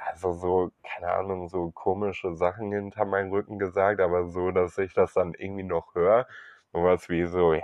also 0.06 0.32
so, 0.32 0.72
keine 0.82 1.12
Ahnung, 1.12 1.48
so 1.48 1.70
komische 1.70 2.34
Sachen 2.34 2.72
hinter 2.72 3.04
meinen 3.04 3.30
Rücken 3.30 3.58
gesagt, 3.58 4.00
aber 4.00 4.28
so, 4.30 4.50
dass 4.50 4.78
ich 4.78 4.94
das 4.94 5.14
dann 5.14 5.34
irgendwie 5.34 5.62
noch 5.64 5.94
höre. 5.94 6.26
Sowas 6.72 7.08
wie 7.08 7.26
so, 7.26 7.54
ja, 7.54 7.62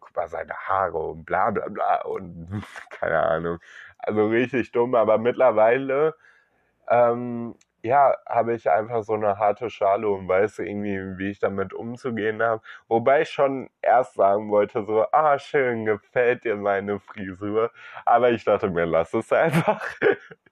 guck 0.00 0.14
mal 0.16 0.28
seine 0.28 0.54
Haare 0.54 0.98
und 0.98 1.24
bla 1.24 1.50
bla 1.50 1.68
bla 1.68 2.02
und 2.02 2.64
keine 2.90 3.20
Ahnung. 3.22 3.58
Also 3.98 4.26
richtig 4.28 4.72
dumm, 4.72 4.94
aber 4.94 5.18
mittlerweile 5.18 6.14
ähm, 6.88 7.54
ja, 7.82 8.14
habe 8.26 8.54
ich 8.54 8.68
einfach 8.70 9.02
so 9.04 9.14
eine 9.14 9.38
harte 9.38 9.70
Schale 9.70 10.08
und 10.08 10.28
weiß 10.28 10.58
irgendwie, 10.60 11.18
wie 11.18 11.30
ich 11.30 11.38
damit 11.38 11.72
umzugehen 11.72 12.42
habe. 12.42 12.62
Wobei 12.88 13.22
ich 13.22 13.30
schon 13.30 13.70
erst 13.82 14.14
sagen 14.14 14.50
wollte, 14.50 14.84
so, 14.84 15.06
ah, 15.12 15.38
schön, 15.38 15.86
gefällt 15.86 16.44
dir 16.44 16.56
meine 16.56 17.00
Frisur. 17.00 17.70
Aber 18.04 18.30
ich 18.30 18.44
dachte 18.44 18.68
mir, 18.70 18.84
lass 18.86 19.14
es 19.14 19.32
einfach. 19.32 19.82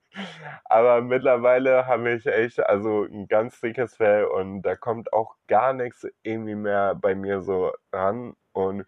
Aber 0.65 1.01
mittlerweile 1.03 1.87
habe 1.87 2.13
ich 2.13 2.27
echt, 2.27 2.61
also 2.61 3.05
ein 3.05 3.29
ganz 3.29 3.61
dickes 3.61 3.97
Fell 3.97 4.25
und 4.25 4.63
da 4.63 4.77
kommt 4.77 5.13
auch 5.13 5.37
gar 5.47 5.73
nichts 5.73 6.07
irgendwie 6.23 6.55
mehr 6.55 6.95
bei 6.95 7.15
mir 7.15 7.41
so 7.43 7.73
ran. 7.93 8.35
Und 8.53 8.85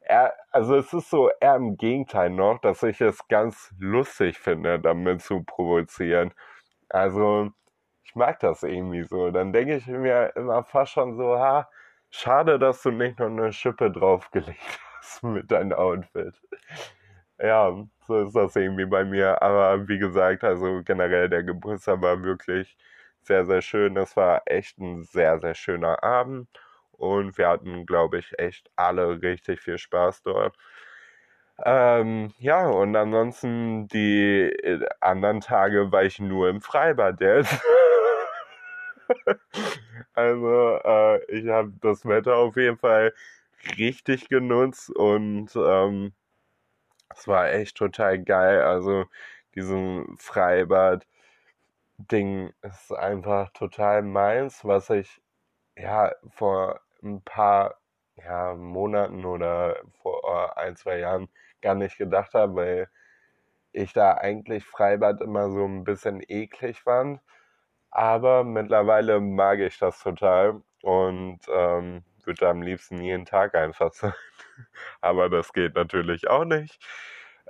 er, 0.00 0.34
also 0.50 0.76
es 0.76 0.92
ist 0.92 1.10
so 1.10 1.30
eher 1.40 1.56
im 1.56 1.76
Gegenteil 1.76 2.30
noch, 2.30 2.60
dass 2.60 2.82
ich 2.82 3.00
es 3.00 3.26
ganz 3.28 3.74
lustig 3.78 4.38
finde, 4.38 4.80
damit 4.80 5.22
zu 5.22 5.42
provozieren. 5.44 6.32
Also, 6.88 7.50
ich 8.04 8.14
mag 8.16 8.40
das 8.40 8.62
irgendwie 8.64 9.04
so. 9.04 9.30
Dann 9.30 9.52
denke 9.52 9.76
ich 9.76 9.86
mir 9.86 10.32
immer 10.36 10.64
fast 10.64 10.92
schon 10.92 11.16
so, 11.16 11.38
ha, 11.38 11.68
schade, 12.10 12.58
dass 12.58 12.82
du 12.82 12.90
nicht 12.90 13.18
noch 13.20 13.26
eine 13.26 13.52
Schippe 13.52 13.90
draufgelegt 13.90 14.80
hast 14.98 15.22
mit 15.22 15.50
deinem 15.50 15.72
Outfit. 15.72 16.34
Ja, 17.42 17.72
so 18.06 18.20
ist 18.26 18.34
das 18.36 18.54
irgendwie 18.56 18.84
bei 18.86 19.04
mir. 19.04 19.40
Aber 19.42 19.88
wie 19.88 19.98
gesagt, 19.98 20.44
also 20.44 20.82
generell 20.84 21.28
der 21.28 21.42
Geburtstag 21.42 22.00
war 22.02 22.22
wirklich 22.22 22.76
sehr, 23.22 23.46
sehr 23.46 23.62
schön. 23.62 23.94
Das 23.94 24.16
war 24.16 24.42
echt 24.46 24.78
ein 24.78 25.02
sehr, 25.04 25.38
sehr 25.40 25.54
schöner 25.54 26.02
Abend. 26.02 26.48
Und 26.92 27.38
wir 27.38 27.48
hatten, 27.48 27.86
glaube 27.86 28.18
ich, 28.18 28.38
echt 28.38 28.70
alle 28.76 29.22
richtig 29.22 29.60
viel 29.60 29.78
Spaß 29.78 30.22
dort. 30.22 30.56
Ähm, 31.64 32.32
ja, 32.38 32.68
und 32.68 32.96
ansonsten 32.96 33.86
die 33.88 34.40
äh, 34.62 34.86
anderen 35.00 35.40
Tage 35.40 35.92
war 35.92 36.04
ich 36.04 36.18
nur 36.18 36.48
im 36.48 36.60
Freibad 36.62 37.20
jetzt. 37.20 37.60
also 40.14 40.78
äh, 40.84 41.24
ich 41.30 41.48
habe 41.48 41.72
das 41.80 42.04
Wetter 42.06 42.36
auf 42.36 42.56
jeden 42.56 42.78
Fall 42.78 43.12
richtig 43.78 44.28
genutzt 44.28 44.90
und 44.90 45.50
ähm, 45.56 46.12
es 47.10 47.28
war 47.28 47.50
echt 47.50 47.76
total 47.76 48.22
geil. 48.22 48.62
Also 48.62 49.06
diesen 49.54 50.16
Freibad-Ding 50.18 52.52
ist 52.62 52.92
einfach 52.92 53.50
total 53.52 54.02
meins, 54.02 54.64
was 54.64 54.90
ich 54.90 55.20
ja 55.76 56.12
vor 56.30 56.80
ein 57.02 57.22
paar 57.22 57.76
ja, 58.16 58.54
Monaten 58.54 59.24
oder 59.24 59.76
vor 60.02 60.56
ein, 60.58 60.76
zwei 60.76 60.98
Jahren 60.98 61.28
gar 61.62 61.74
nicht 61.74 61.96
gedacht 61.98 62.34
habe, 62.34 62.54
weil 62.54 62.88
ich 63.72 63.92
da 63.92 64.14
eigentlich 64.14 64.64
Freibad 64.66 65.20
immer 65.20 65.50
so 65.50 65.64
ein 65.64 65.84
bisschen 65.84 66.22
eklig 66.28 66.80
fand. 66.82 67.20
Aber 67.90 68.44
mittlerweile 68.44 69.20
mag 69.20 69.60
ich 69.60 69.78
das 69.78 70.00
total 70.02 70.62
und 70.82 71.40
ähm, 71.52 72.04
würde 72.30 72.48
am 72.48 72.62
liebsten 72.62 73.00
jeden 73.02 73.24
Tag 73.26 73.54
einfach 73.54 73.92
sein. 73.92 74.14
Aber 75.00 75.28
das 75.28 75.52
geht 75.52 75.74
natürlich 75.74 76.28
auch 76.28 76.44
nicht. 76.44 76.78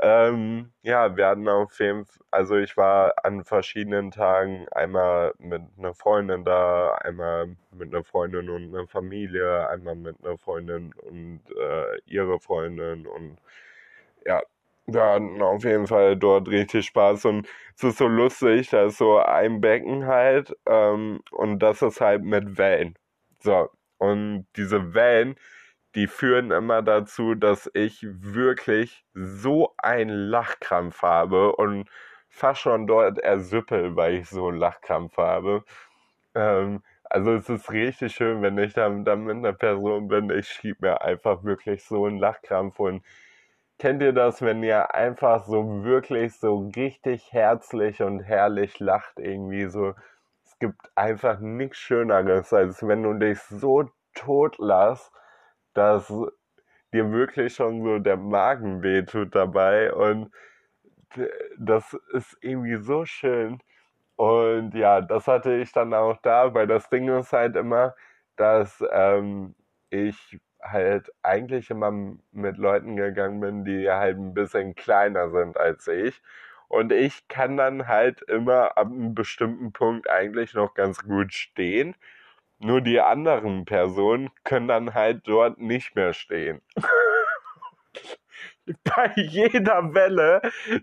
Ähm, 0.03 0.73
ja, 0.83 1.15
wir 1.17 1.27
hatten 1.27 1.49
auf 1.49 1.79
jeden 1.79 2.07
Fall, 2.07 2.25
also 2.31 2.57
ich 2.57 2.77
war 2.77 3.13
an 3.25 3.45
verschiedenen 3.45 4.11
Tagen 4.11 4.67
einmal 4.71 5.35
mit 5.39 5.63
einer 5.79 5.95
Freundin 5.95 6.45
da, 6.45 6.95
einmal 6.95 7.57
mit 7.73 7.93
einer 7.95 8.05
Freundin 8.05 8.49
und 8.49 8.75
einer 8.75 8.87
Familie, 8.89 9.69
einmal 9.69 9.97
mit 9.97 10.17
einer 10.25 10.39
Freundin 10.39 10.95
und 10.95 11.43
äh, 11.59 11.99
ihre 12.07 12.41
Freundin 12.41 13.07
und 13.07 13.39
ja, 14.27 14.43
wir 14.87 15.03
hatten 15.05 15.43
auf 15.43 15.65
jeden 15.65 15.87
Fall 15.87 16.17
dort 16.17 16.49
richtig 16.49 16.87
Spaß 16.87 17.27
und 17.27 17.49
es 17.77 17.85
ist 17.85 17.99
so 17.99 18.09
lustig, 18.09 18.71
da 18.71 18.87
ist 18.87 18.99
so 18.99 19.19
ein 19.19 19.61
Becken 19.61 20.07
halt 20.07 20.57
ähm, 20.67 21.21
und 21.33 21.59
das 21.61 21.83
ist 21.83 22.01
halt 22.01 22.23
mit 22.25 22.59
Wellen. 22.59 22.97
So, 23.41 23.69
und 24.01 24.47
diese 24.57 24.95
Wellen, 24.95 25.37
die 25.95 26.07
führen 26.07 26.51
immer 26.53 26.83
dazu, 26.83 27.35
dass 27.35 27.71
ich 27.75 28.05
wirklich 28.09 29.05
so 29.15 29.75
einen 29.79 30.11
Lachkrampf 30.31 31.03
habe 31.03 31.55
und 31.57 31.89
fast 32.29 32.61
schon 32.63 32.87
dort 32.87 33.19
ersüppel, 33.19 33.97
weil 33.97 34.15
ich 34.17 34.29
so 34.29 34.49
einen 34.49 34.59
Lachkrampf 34.59 35.17
habe. 35.19 35.65
Ähm, 36.35 36.83
also 37.05 37.33
es 37.35 37.49
ist 37.49 37.71
richtig 37.73 38.15
schön, 38.15 38.43
wenn 38.43 38.59
ich 38.59 38.75
dann, 38.75 39.05
dann 39.05 39.25
mit 39.25 39.37
einer 39.37 39.53
Person 39.53 40.09
bin, 40.09 40.31
ich 40.31 40.49
schieb 40.49 40.81
mir 40.81 41.03
einfach 41.03 41.45
wirklich 41.45 41.85
so 41.85 42.07
einen 42.07 42.19
Lachkrampf 42.19 42.79
und 42.81 43.05
kennt 43.79 44.03
ihr 44.03 44.13
das, 44.13 44.43
wenn 44.43 44.63
ihr 44.63 44.95
einfach 44.95 45.45
so 45.47 45.85
wirklich 45.85 46.35
so 46.39 46.71
richtig 46.77 47.33
herzlich 47.33 48.03
und 48.03 48.21
herrlich 48.23 48.79
lacht 48.81 49.19
irgendwie 49.19 49.67
so? 49.69 49.95
Gibt 50.61 50.91
einfach 50.95 51.41
nichts 51.41 51.79
Schöneres, 51.79 52.53
als 52.53 52.87
wenn 52.87 53.03
du 53.03 53.15
dich 53.15 53.41
so 53.41 53.91
tot 54.15 54.59
lässt, 54.59 55.13
dass 55.75 56.07
dir 56.93 57.11
wirklich 57.13 57.55
schon 57.55 57.83
so 57.85 57.99
der 57.99 58.17
Magen 58.17 58.83
wehtut 58.83 59.35
dabei 59.35 59.93
und 59.93 60.31
das 61.59 61.95
ist 62.13 62.37
irgendwie 62.41 62.77
so 62.77 63.05
schön. 63.05 63.61
Und 64.17 64.75
ja, 64.75 65.01
das 65.01 65.27
hatte 65.27 65.55
ich 65.55 65.73
dann 65.73 65.95
auch 65.95 66.19
da, 66.23 66.55
weil 66.55 66.67
das 66.67 66.89
Ding 66.91 67.09
ist 67.09 67.33
halt 67.33 67.57
immer, 67.57 67.95
dass 68.37 68.85
ähm, 68.93 69.55
ich 69.91 70.39
halt 70.63 71.11
eigentlich 71.23 71.71
immer 71.71 71.91
mit 72.33 72.59
Leuten 72.59 72.97
gegangen 72.97 73.41
bin, 73.41 73.65
die 73.65 73.91
halt 73.91 74.19
ein 74.19 74.35
bisschen 74.35 74.75
kleiner 74.75 75.31
sind 75.31 75.57
als 75.57 75.89
ich. 75.89 76.23
Und 76.71 76.93
ich 76.93 77.27
kann 77.27 77.57
dann 77.57 77.89
halt 77.89 78.23
immer 78.23 78.79
ab 78.79 78.87
einem 78.87 79.13
bestimmten 79.13 79.73
Punkt 79.73 80.09
eigentlich 80.09 80.55
noch 80.55 80.75
ganz 80.75 81.03
gut 81.03 81.35
stehen. 81.35 81.97
Nur 82.61 82.81
die 82.81 83.01
anderen 83.01 83.65
Personen 83.65 84.31
können 84.45 84.69
dann 84.69 84.95
halt 84.95 85.27
dort 85.27 85.59
nicht 85.59 85.97
mehr 85.97 86.13
stehen. 86.13 86.63
bei 88.85 89.11
jeder 89.17 89.95
Welle, 89.95 90.43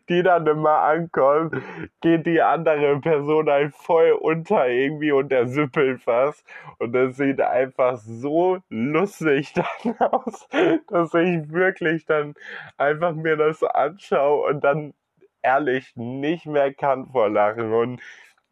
die 0.09 0.23
dann 0.23 0.45
immer 0.45 0.81
ankommt, 0.81 1.55
geht 2.01 2.25
die 2.25 2.41
andere 2.41 2.99
Person 2.99 3.49
halt 3.49 3.73
voll 3.73 4.11
unter 4.11 4.67
irgendwie 4.67 5.13
und 5.13 5.29
der 5.29 5.47
süppelt 5.47 6.01
fast. 6.01 6.43
Und 6.79 6.91
das 6.91 7.15
sieht 7.15 7.39
einfach 7.39 7.97
so 7.97 8.59
lustig 8.69 9.53
dann 9.85 9.95
aus, 10.11 10.49
dass 10.89 11.13
ich 11.13 11.49
wirklich 11.49 12.05
dann 12.05 12.35
einfach 12.77 13.13
mir 13.13 13.37
das 13.37 13.63
anschaue 13.63 14.49
und 14.49 14.65
dann 14.65 14.93
ehrlich 15.41 15.93
nicht 15.95 16.45
mehr 16.45 16.73
kann 16.73 17.07
vor 17.07 17.29
Lachen. 17.29 17.73
Und 17.73 18.01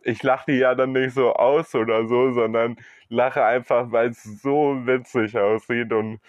ich 0.02 0.22
lache 0.24 0.52
die 0.52 0.60
ja 0.60 0.76
dann 0.76 0.92
nicht 0.94 1.14
so 1.14 1.34
aus 1.34 1.74
oder 1.76 2.08
so, 2.08 2.32
sondern 2.32 2.78
lache 3.10 3.44
einfach, 3.44 3.92
weil 3.92 4.10
es 4.10 4.24
so 4.24 4.76
witzig 4.86 5.38
aussieht 5.38 5.92
und 5.94 6.20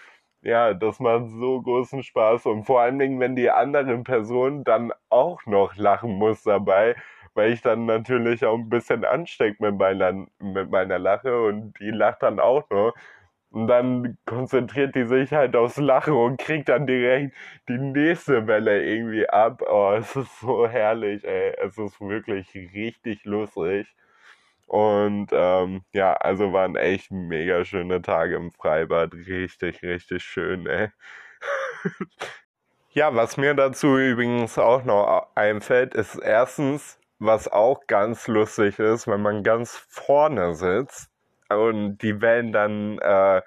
ja, 0.41 0.73
das 0.73 0.99
macht 0.99 1.29
so 1.29 1.61
großen 1.61 2.03
Spaß 2.03 2.45
und 2.45 2.63
vor 2.65 2.81
allen 2.81 2.99
Dingen, 2.99 3.19
wenn 3.19 3.35
die 3.35 3.49
andere 3.51 3.97
Person 4.03 4.63
dann 4.63 4.93
auch 5.09 5.45
noch 5.45 5.75
lachen 5.75 6.11
muss 6.13 6.43
dabei, 6.43 6.95
weil 7.33 7.51
ich 7.53 7.61
dann 7.61 7.85
natürlich 7.85 8.45
auch 8.45 8.55
ein 8.55 8.69
bisschen 8.69 9.03
anstecke 9.05 9.57
mit 9.63 9.77
meiner, 9.77 10.27
mit 10.39 10.69
meiner 10.71 10.99
Lache 10.99 11.41
und 11.43 11.73
die 11.79 11.91
lacht 11.91 12.23
dann 12.23 12.39
auch 12.39 12.69
noch. 12.69 12.93
Und 13.57 13.65
dann 13.69 14.19
konzentriert 14.27 14.93
die 14.93 15.05
sich 15.05 15.31
halt 15.33 15.55
aufs 15.55 15.77
Lachen 15.77 16.13
und 16.13 16.37
kriegt 16.37 16.69
dann 16.69 16.85
direkt 16.85 17.35
die 17.67 17.79
nächste 17.79 18.45
Welle 18.45 18.85
irgendwie 18.85 19.27
ab. 19.27 19.63
Oh, 19.67 19.93
es 19.97 20.15
ist 20.15 20.41
so 20.41 20.67
herrlich, 20.67 21.23
ey. 21.25 21.55
Es 21.57 21.75
ist 21.79 21.99
wirklich 21.99 22.53
richtig 22.53 23.25
lustig. 23.25 23.87
Und 24.67 25.29
ähm, 25.31 25.81
ja, 25.91 26.13
also 26.13 26.53
waren 26.53 26.75
echt 26.75 27.09
mega 27.11 27.65
schöne 27.65 28.03
Tage 28.03 28.35
im 28.35 28.53
Freibad. 28.53 29.15
Richtig, 29.15 29.81
richtig 29.81 30.23
schön, 30.23 30.67
ey. 30.67 30.89
ja, 32.91 33.15
was 33.15 33.37
mir 33.37 33.55
dazu 33.55 33.97
übrigens 33.97 34.59
auch 34.59 34.83
noch 34.83 35.29
einfällt, 35.33 35.95
ist 35.95 36.17
erstens, 36.17 36.99
was 37.17 37.47
auch 37.47 37.87
ganz 37.87 38.27
lustig 38.27 38.77
ist, 38.77 39.07
wenn 39.07 39.21
man 39.23 39.41
ganz 39.41 39.77
vorne 39.89 40.53
sitzt 40.53 41.09
und 41.49 41.97
die 41.99 42.21
Wellen 42.21 42.51
dann, 42.51 42.99
äh, 42.99 43.41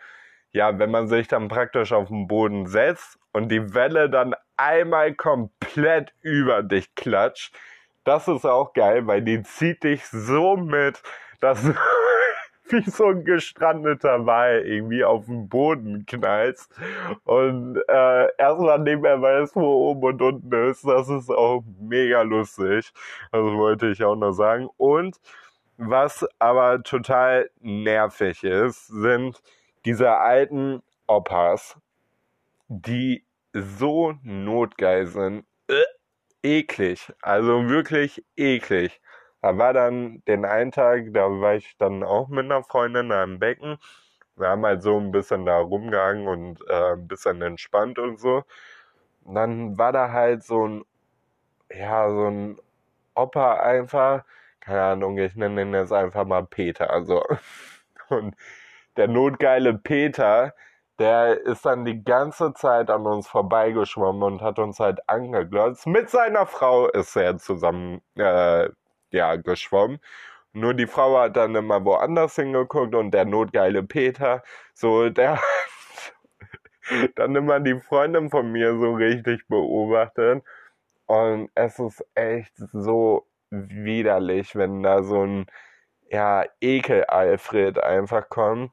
ja, 0.53 0.79
wenn 0.79 0.91
man 0.91 1.09
sich 1.09 1.29
dann 1.29 1.49
praktisch 1.49 1.93
auf 1.93 2.09
den 2.09 2.27
Boden 2.27 2.67
setzt 2.67 3.19
und 3.33 3.51
die 3.51 3.75
Welle 3.75 4.11
dann 4.11 4.35
einmal 4.57 5.15
komplett 5.15 6.13
über 6.23 6.63
dich 6.63 6.95
klatscht, 6.95 7.55
das 8.05 8.29
ist 8.29 8.45
auch 8.45 8.73
geil, 8.73 9.07
weil 9.07 9.23
die 9.23 9.43
zieht 9.43 9.85
dich 9.85 10.07
so 10.07 10.57
mit, 10.57 11.03
dass 11.41 11.63
du 11.63 11.75
wie 12.71 12.89
so 12.89 13.07
ein 13.07 13.25
gestrandeter 13.25 14.27
Wal 14.27 14.63
irgendwie 14.65 15.05
auf 15.05 15.27
den 15.27 15.49
Boden 15.49 16.05
knallst 16.07 16.73
und 17.25 17.77
äh, 17.89 18.29
erstmal 18.39 18.79
nicht 18.79 19.01
mehr 19.01 19.21
weiß, 19.21 19.57
wo 19.57 19.91
oben 19.91 20.03
und 20.05 20.23
unten 20.23 20.71
ist. 20.71 20.87
Das 20.87 21.09
ist 21.09 21.31
auch 21.31 21.63
mega 21.81 22.23
lustig. 22.23 22.93
Das 23.33 23.43
wollte 23.43 23.89
ich 23.89 24.03
auch 24.05 24.17
noch 24.17 24.33
sagen. 24.33 24.69
Und 24.77 25.17
was 25.81 26.27
aber 26.39 26.83
total 26.83 27.51
nervig 27.61 28.45
ist, 28.45 28.87
sind 28.89 29.43
diese 29.85 30.11
alten 30.19 30.83
Opas, 31.07 31.79
die 32.69 33.25
so 33.53 34.15
notgeil 34.23 35.07
sind. 35.07 35.47
Äh, 35.69 35.83
eklig. 36.43 37.13
Also 37.23 37.69
wirklich 37.69 38.25
eklig. 38.37 39.01
Da 39.43 39.57
war 39.57 39.73
dann 39.73 40.23
den 40.29 40.45
einen 40.45 40.71
Tag, 40.71 41.15
da 41.15 41.23
war 41.31 41.55
ich 41.55 41.77
dann 41.79 42.03
auch 42.05 42.29
mit 42.29 42.45
einer 42.45 42.63
Freundin 42.63 43.11
am 43.13 43.39
Becken. 43.39 43.79
Wir 44.37 44.49
haben 44.49 44.65
halt 44.67 44.83
so 44.83 44.99
ein 44.99 45.13
bisschen 45.13 45.47
da 45.47 45.59
rumgehangen 45.59 46.29
und 46.29 46.61
äh, 46.69 46.93
ein 46.93 47.09
bisschen 47.09 47.43
entspannt 47.43 47.99
und 47.99 48.19
so. 48.21 48.45
Dann 49.25 49.79
war 49.79 49.93
da 49.93 50.13
halt 50.13 50.45
so 50.45 50.67
ein, 50.69 50.85
ja, 51.71 52.11
so 52.11 52.27
ein 52.29 52.59
Opa 53.15 53.55
einfach, 53.61 54.25
keine 54.71 54.83
Ahnung, 54.83 55.19
ich 55.19 55.35
nenne 55.35 55.65
den 55.65 55.75
jetzt 55.75 55.93
einfach 55.93 56.25
mal 56.25 56.47
Peter. 56.47 56.91
Also, 56.91 57.25
und 58.09 58.37
der 58.97 59.09
notgeile 59.09 59.75
Peter, 59.75 60.55
der 61.01 61.41
ist 61.41 61.67
dann 61.67 61.85
die 61.85 62.05
ganze 62.05 62.55
Zeit 62.55 62.89
an 62.91 63.05
uns 63.07 63.27
vorbeigeschwommen 63.27 64.23
und 64.23 64.43
hat 64.43 64.61
uns 64.61 64.79
halt 64.79 65.01
angeglotzt. 65.09 65.87
Mit 65.89 66.11
seiner 66.11 66.47
Frau 66.47 66.89
ist 66.89 67.17
er 67.17 67.39
zusammen 67.39 68.01
äh, 68.17 68.69
ja, 69.11 69.37
geschwommen. 69.37 69.99
Nur 70.53 70.75
die 70.75 70.87
Frau 70.87 71.19
hat 71.19 71.37
dann 71.37 71.55
immer 71.57 71.85
woanders 71.85 72.37
hingeguckt 72.37 72.95
und 72.95 73.13
der 73.13 73.25
notgeile 73.25 73.83
Peter, 73.83 74.43
so, 74.75 75.11
der 75.11 75.37
hat 75.39 75.43
dann 77.17 77.35
immer 77.35 77.59
die 77.61 77.81
Freundin 77.81 78.31
von 78.31 78.53
mir 78.53 78.79
so 78.79 78.95
richtig 78.95 79.49
beobachtet. 79.49 80.45
Und 81.07 81.51
es 81.57 81.79
ist 81.81 82.05
echt 82.15 82.53
so 82.73 83.27
widerlich, 83.51 84.57
wenn 84.57 84.83
da 84.83 85.03
so 85.03 85.25
ein, 85.27 85.47
ja, 86.11 86.45
Ekel-Alfred 86.61 87.79
einfach 87.83 88.29
kommt 88.29 88.73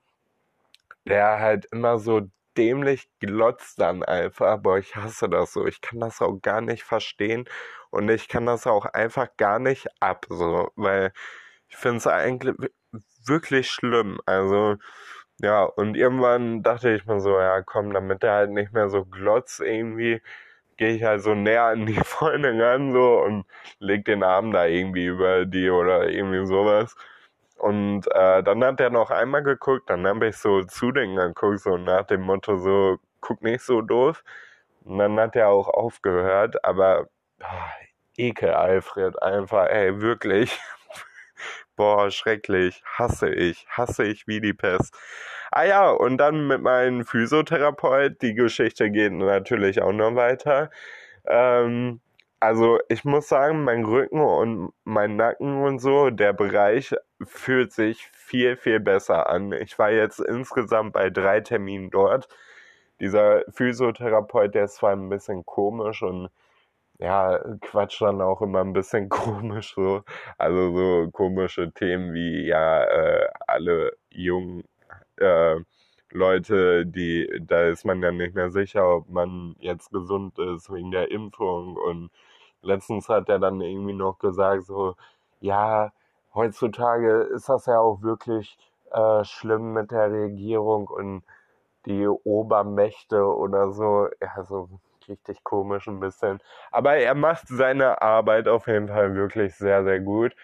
der 1.05 1.39
halt 1.39 1.65
immer 1.71 1.97
so 1.99 2.21
dämlich 2.57 3.09
glotzt 3.19 3.79
dann 3.79 4.03
einfach. 4.03 4.57
Boah, 4.59 4.77
ich 4.79 4.95
hasse 4.95 5.29
das 5.29 5.53
so. 5.53 5.65
Ich 5.65 5.81
kann 5.81 5.99
das 5.99 6.21
auch 6.21 6.41
gar 6.41 6.61
nicht 6.61 6.83
verstehen 6.83 7.45
und 7.91 8.09
ich 8.09 8.27
kann 8.27 8.45
das 8.45 8.67
auch 8.67 8.85
einfach 8.85 9.27
gar 9.37 9.59
nicht 9.59 9.87
ab, 10.01 10.25
so, 10.29 10.69
weil 10.75 11.11
ich 11.69 11.77
finde 11.77 11.97
es 11.97 12.07
eigentlich 12.07 12.55
wirklich 13.25 13.69
schlimm. 13.71 14.19
Also, 14.25 14.77
ja, 15.41 15.63
und 15.63 15.95
irgendwann 15.97 16.63
dachte 16.63 16.91
ich 16.93 17.05
mir 17.05 17.19
so, 17.21 17.39
ja, 17.39 17.61
komm, 17.63 17.93
damit 17.93 18.23
der 18.23 18.33
halt 18.33 18.51
nicht 18.51 18.73
mehr 18.73 18.89
so 18.89 19.05
glotzt 19.05 19.59
irgendwie, 19.61 20.21
gehe 20.77 20.95
ich 20.95 21.03
halt 21.03 21.21
so 21.23 21.35
näher 21.35 21.63
an 21.65 21.85
die 21.85 21.95
Freundin 22.05 22.61
ran, 22.61 22.93
so, 22.93 23.21
und 23.23 23.45
leg 23.79 24.05
den 24.05 24.23
Arm 24.23 24.51
da 24.51 24.65
irgendwie 24.65 25.05
über 25.07 25.45
die 25.45 25.69
oder 25.69 26.09
irgendwie 26.09 26.45
sowas. 26.45 26.95
Und 27.57 28.07
äh, 28.13 28.43
dann 28.43 28.63
hat 28.63 28.79
er 28.79 28.91
noch 28.91 29.09
einmal 29.11 29.43
geguckt, 29.43 29.89
dann 29.89 30.05
habe 30.07 30.27
ich 30.27 30.37
so 30.37 30.63
zu 30.63 30.91
den 30.91 31.15
geguckt, 31.15 31.59
so 31.61 31.77
nach 31.77 32.03
dem 32.05 32.21
Motto 32.21 32.57
so, 32.57 32.97
guck 33.21 33.41
nicht 33.43 33.61
so 33.63 33.81
doof. 33.81 34.23
Und 34.85 34.99
dann 34.99 35.19
hat 35.19 35.35
er 35.35 35.49
auch 35.49 35.67
aufgehört, 35.69 36.63
aber 36.63 37.07
boah, 37.39 37.71
Ekel, 38.17 38.51
Alfred, 38.51 39.21
einfach, 39.21 39.67
ey, 39.67 40.01
wirklich. 40.01 40.59
Boah, 41.77 42.11
schrecklich, 42.11 42.83
hasse 42.85 43.29
ich, 43.29 43.65
hasse 43.69 44.03
ich 44.03 44.27
wie 44.27 44.41
die 44.41 44.53
Pest. 44.53 44.95
Ah 45.51 45.63
ja, 45.63 45.89
und 45.91 46.17
dann 46.17 46.47
mit 46.47 46.61
meinem 46.61 47.05
Physiotherapeut, 47.05 48.21
die 48.21 48.33
Geschichte 48.33 48.91
geht 48.91 49.13
natürlich 49.13 49.81
auch 49.81 49.93
noch 49.93 50.15
weiter. 50.15 50.69
Ähm, 51.25 52.01
also 52.39 52.79
ich 52.89 53.05
muss 53.05 53.27
sagen, 53.29 53.63
mein 53.63 53.85
Rücken 53.85 54.21
und 54.21 54.73
mein 54.83 55.15
Nacken 55.15 55.63
und 55.63 55.79
so, 55.79 56.09
der 56.11 56.33
Bereich 56.33 56.95
fühlt 57.25 57.71
sich 57.73 58.09
viel, 58.13 58.57
viel 58.57 58.79
besser 58.79 59.27
an. 59.29 59.53
Ich 59.53 59.79
war 59.79 59.91
jetzt 59.91 60.19
insgesamt 60.19 60.93
bei 60.93 61.09
drei 61.09 61.41
Terminen 61.41 61.89
dort. 61.89 62.27
Dieser 62.99 63.43
Physiotherapeut, 63.51 64.55
der 64.55 64.65
ist 64.65 64.75
zwar 64.75 64.93
ein 64.93 65.09
bisschen 65.09 65.45
komisch 65.45 66.03
und 66.03 66.29
ja, 66.99 67.39
quatscht 67.61 68.01
dann 68.01 68.21
auch 68.21 68.41
immer 68.41 68.61
ein 68.61 68.73
bisschen 68.73 69.09
komisch 69.09 69.73
so. 69.75 70.03
Also 70.37 70.75
so 70.75 71.11
komische 71.11 71.71
Themen 71.73 72.13
wie 72.13 72.45
ja, 72.47 72.83
äh, 72.83 73.27
alle 73.47 73.93
jungen 74.09 74.63
äh, 75.17 75.57
Leute, 76.11 76.85
die, 76.85 77.29
da 77.41 77.63
ist 77.67 77.85
man 77.85 78.01
ja 78.01 78.11
nicht 78.11 78.35
mehr 78.35 78.49
sicher, 78.51 78.95
ob 78.95 79.09
man 79.09 79.55
jetzt 79.59 79.91
gesund 79.91 80.39
ist 80.39 80.71
wegen 80.73 80.91
der 80.91 81.11
Impfung 81.11 81.75
und 81.77 82.11
letztens 82.61 83.09
hat 83.09 83.29
er 83.29 83.39
dann 83.39 83.61
irgendwie 83.61 83.93
noch 83.93 84.19
gesagt, 84.19 84.65
so, 84.65 84.95
ja, 85.41 85.91
heutzutage 86.33 87.21
ist 87.35 87.49
das 87.49 87.65
ja 87.67 87.79
auch 87.79 88.01
wirklich 88.01 88.57
äh, 88.91 89.23
schlimm 89.23 89.73
mit 89.73 89.91
der 89.91 90.11
Regierung 90.11 90.87
und 90.87 91.23
die 91.85 92.07
Obermächte 92.07 93.25
oder 93.25 93.71
so. 93.71 94.07
Ja, 94.21 94.43
so 94.43 94.69
richtig 95.07 95.43
komisch 95.43 95.87
ein 95.87 95.99
bisschen. 95.99 96.39
Aber 96.71 96.95
er 96.97 97.15
macht 97.15 97.47
seine 97.47 98.01
Arbeit 98.01 98.47
auf 98.47 98.67
jeden 98.67 98.87
Fall 98.87 99.15
wirklich 99.15 99.55
sehr, 99.55 99.83
sehr 99.83 99.99
gut. 99.99 100.35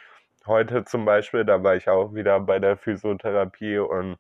Heute 0.45 0.84
zum 0.86 1.06
Beispiel, 1.06 1.45
da 1.45 1.63
war 1.63 1.76
ich 1.76 1.89
auch 1.89 2.13
wieder 2.13 2.39
bei 2.39 2.60
der 2.60 2.78
Physiotherapie 2.78 3.80
und 3.80 4.17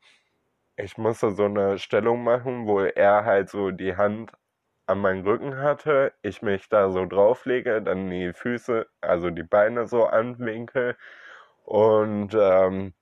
ich 0.77 0.97
musste 0.97 1.31
so 1.31 1.45
eine 1.45 1.77
Stellung 1.79 2.23
machen, 2.23 2.67
wo 2.67 2.79
er 2.81 3.25
halt 3.25 3.49
so 3.49 3.71
die 3.71 3.95
Hand 3.97 4.31
an 4.87 4.99
meinen 4.99 5.23
Rücken 5.25 5.57
hatte, 5.57 6.13
ich 6.21 6.41
mich 6.41 6.69
da 6.69 6.89
so 6.91 7.05
drauflege, 7.05 7.81
dann 7.81 8.09
die 8.09 8.33
Füße, 8.33 8.87
also 9.01 9.29
die 9.29 9.43
Beine 9.43 9.87
so 9.87 10.05
anwinkel 10.05 10.97
und 11.65 12.35
ähm, 12.35 12.93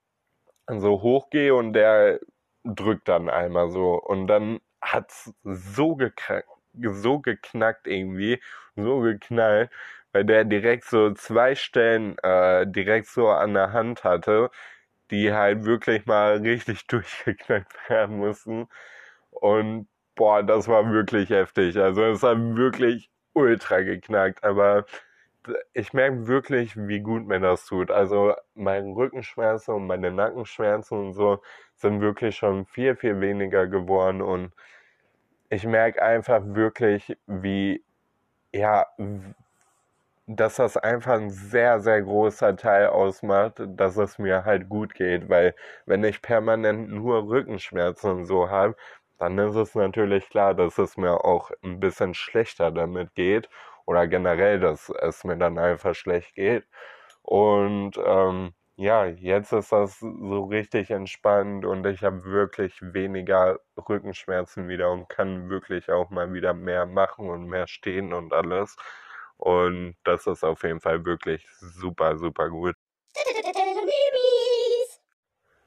so 0.67 1.01
hochgehe 1.01 1.55
und 1.55 1.73
der 1.73 2.19
drückt 2.63 3.07
dann 3.07 3.29
einmal 3.29 3.69
so 3.69 3.95
und 3.95 4.27
dann 4.27 4.59
hat's 4.81 5.33
so 5.43 5.95
geknackt, 5.95 6.47
so 6.73 7.19
geknackt 7.19 7.87
irgendwie, 7.87 8.41
so 8.75 8.99
geknallt, 8.99 9.69
weil 10.13 10.25
der 10.25 10.43
direkt 10.45 10.85
so 10.85 11.13
zwei 11.13 11.55
Stellen 11.55 12.17
äh, 12.19 12.67
direkt 12.67 13.07
so 13.07 13.29
an 13.29 13.53
der 13.53 13.73
Hand 13.73 14.03
hatte, 14.03 14.51
die 15.11 15.33
halt 15.33 15.65
wirklich 15.65 16.05
mal 16.05 16.37
richtig 16.37 16.87
durchgeknackt 16.87 17.89
werden 17.89 18.17
mussten 18.17 18.67
und 19.31 19.87
boah, 20.15 20.43
das 20.43 20.67
war 20.67 20.91
wirklich 20.91 21.29
heftig. 21.29 21.77
Also 21.77 22.03
es 22.05 22.23
hat 22.23 22.37
wirklich 22.39 23.09
ultra 23.33 23.81
geknackt, 23.81 24.43
aber 24.43 24.85
ich 25.73 25.93
merke 25.93 26.27
wirklich, 26.27 26.77
wie 26.77 26.99
gut 27.01 27.25
mir 27.27 27.39
das 27.39 27.65
tut. 27.65 27.91
Also 27.91 28.33
meine 28.55 28.95
Rückenschmerzen 28.95 29.73
und 29.75 29.87
meine 29.87 30.11
Nackenschmerzen 30.11 30.97
und 30.99 31.13
so 31.13 31.41
sind 31.75 32.01
wirklich 32.01 32.37
schon 32.37 32.65
viel, 32.65 32.95
viel 32.95 33.19
weniger 33.21 33.67
geworden 33.67 34.21
und 34.21 34.53
ich 35.51 35.65
merke 35.65 36.01
einfach 36.01 36.41
wirklich, 36.45 37.17
wie, 37.27 37.83
ja, 38.53 38.87
dass 40.27 40.55
das 40.55 40.77
einfach 40.77 41.13
ein 41.13 41.29
sehr, 41.29 41.79
sehr 41.81 42.01
großer 42.01 42.55
Teil 42.55 42.87
ausmacht, 42.87 43.55
dass 43.67 43.97
es 43.97 44.17
mir 44.17 44.45
halt 44.45 44.69
gut 44.69 44.93
geht, 44.95 45.29
weil 45.29 45.55
wenn 45.85 46.03
ich 46.03 46.21
permanent 46.21 46.89
nur 46.89 47.27
Rückenschmerzen 47.27 48.25
so 48.25 48.49
habe, 48.49 48.75
dann 49.19 49.37
ist 49.39 49.55
es 49.55 49.75
natürlich 49.75 50.29
klar, 50.29 50.53
dass 50.55 50.77
es 50.77 50.97
mir 50.97 51.25
auch 51.25 51.51
ein 51.63 51.79
bisschen 51.79 52.13
schlechter 52.13 52.71
damit 52.71 53.13
geht 53.15 53.49
oder 53.85 54.07
generell, 54.07 54.59
dass 54.59 54.89
es 55.01 55.23
mir 55.25 55.37
dann 55.37 55.57
einfach 55.59 55.95
schlecht 55.95 56.35
geht. 56.35 56.65
Und 57.23 57.93
ähm, 58.03 58.53
ja, 58.81 59.05
jetzt 59.05 59.53
ist 59.53 59.71
das 59.71 59.99
so 59.99 60.45
richtig 60.45 60.89
entspannt 60.89 61.65
und 61.65 61.85
ich 61.85 62.03
habe 62.03 62.23
wirklich 62.25 62.73
weniger 62.81 63.59
Rückenschmerzen 63.77 64.67
wieder 64.69 64.91
und 64.91 65.07
kann 65.07 65.49
wirklich 65.49 65.91
auch 65.91 66.09
mal 66.09 66.33
wieder 66.33 66.53
mehr 66.55 66.87
machen 66.87 67.29
und 67.29 67.45
mehr 67.47 67.67
stehen 67.67 68.11
und 68.11 68.33
alles. 68.33 68.75
Und 69.37 69.95
das 70.03 70.25
ist 70.27 70.43
auf 70.43 70.63
jeden 70.63 70.81
Fall 70.81 71.05
wirklich 71.05 71.47
super, 71.59 72.17
super 72.17 72.49
gut. 72.49 72.75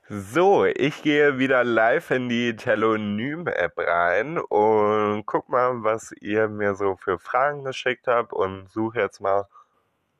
So, 0.08 0.64
ich 0.66 1.02
gehe 1.02 1.38
wieder 1.38 1.62
live 1.64 2.10
in 2.10 2.28
die 2.28 2.56
Telonym-App 2.56 3.78
rein 3.78 4.38
und 4.38 5.24
guck 5.26 5.48
mal, 5.48 5.82
was 5.84 6.12
ihr 6.20 6.48
mir 6.48 6.74
so 6.74 6.96
für 6.96 7.18
Fragen 7.18 7.64
geschickt 7.64 8.06
habt 8.08 8.32
und 8.32 8.70
suche 8.70 9.00
jetzt 9.00 9.20
mal. 9.20 9.46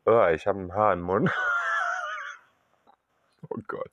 Oh, 0.07 0.27
ich 0.33 0.47
habe 0.47 0.61
ein 0.61 0.75
Haar 0.75 0.95
im 0.95 1.03
Mund. 1.03 1.31
oh 3.57 3.61
Gott. 3.67 3.91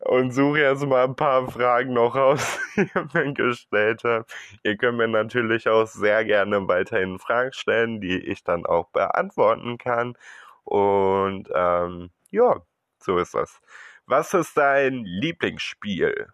Und 0.00 0.32
suche 0.32 0.60
jetzt 0.60 0.86
mal 0.86 1.04
ein 1.04 1.14
paar 1.14 1.50
Fragen 1.50 1.92
noch 1.92 2.16
raus, 2.16 2.58
die 2.76 2.90
ihr 2.94 3.08
mir 3.12 3.34
gestellt 3.34 4.02
habt. 4.04 4.34
Ihr 4.62 4.76
könnt 4.76 4.96
mir 4.96 5.08
natürlich 5.08 5.68
auch 5.68 5.86
sehr 5.86 6.24
gerne 6.24 6.66
weiterhin 6.68 7.18
Fragen 7.18 7.52
stellen, 7.52 8.00
die 8.00 8.18
ich 8.18 8.42
dann 8.42 8.64
auch 8.64 8.88
beantworten 8.90 9.76
kann. 9.76 10.16
Und 10.64 11.48
ähm, 11.54 12.10
ja, 12.30 12.62
so 12.98 13.18
ist 13.18 13.34
das. 13.34 13.60
Was 14.06 14.32
ist 14.32 14.56
dein 14.56 15.04
Lieblingsspiel? 15.04 16.28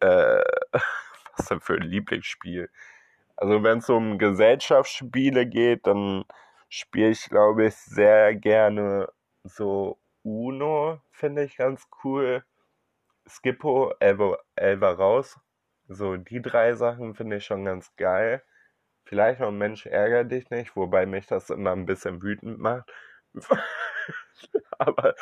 Äh, 0.00 0.42
was 1.36 1.46
denn 1.46 1.60
für 1.60 1.74
ein 1.74 1.82
Lieblingsspiel? 1.82 2.70
Also 3.36 3.62
wenn 3.62 3.78
es 3.78 3.90
um 3.90 4.18
Gesellschaftsspiele 4.18 5.46
geht, 5.46 5.86
dann 5.86 6.24
spiele 6.68 7.10
ich, 7.10 7.28
glaube 7.28 7.66
ich, 7.66 7.74
sehr 7.74 8.34
gerne 8.34 9.08
so 9.44 9.98
Uno, 10.28 11.00
finde 11.10 11.44
ich 11.44 11.56
ganz 11.56 11.88
cool. 12.04 12.44
Skippo, 13.28 13.92
Elva, 14.00 14.38
Elva 14.56 14.92
raus. 14.92 15.38
So, 15.88 16.16
die 16.18 16.42
drei 16.42 16.74
Sachen 16.74 17.14
finde 17.14 17.36
ich 17.38 17.46
schon 17.46 17.64
ganz 17.64 17.94
geil. 17.96 18.42
Vielleicht 19.04 19.40
noch 19.40 19.52
Mensch 19.52 19.86
ärger 19.86 20.24
dich 20.24 20.50
nicht, 20.50 20.76
wobei 20.76 21.06
mich 21.06 21.26
das 21.26 21.50
immer 21.50 21.72
ein 21.72 21.86
bisschen 21.86 22.22
wütend 22.22 22.58
macht. 22.60 22.92
Aber 24.78 25.14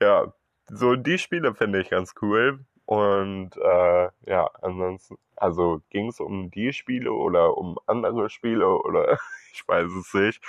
ja, 0.00 0.32
so 0.68 0.96
die 0.96 1.18
Spiele 1.18 1.54
finde 1.54 1.80
ich 1.80 1.90
ganz 1.90 2.14
cool. 2.22 2.64
Und 2.86 3.56
äh, 3.56 4.08
ja, 4.26 4.46
ansonsten, 4.62 5.16
also 5.36 5.82
ging 5.90 6.08
es 6.08 6.20
um 6.20 6.50
die 6.50 6.72
Spiele 6.72 7.12
oder 7.12 7.56
um 7.56 7.78
andere 7.86 8.30
Spiele 8.30 8.68
oder 8.68 9.18
ich 9.52 9.66
weiß 9.68 9.90
es 9.92 10.14
nicht. 10.14 10.42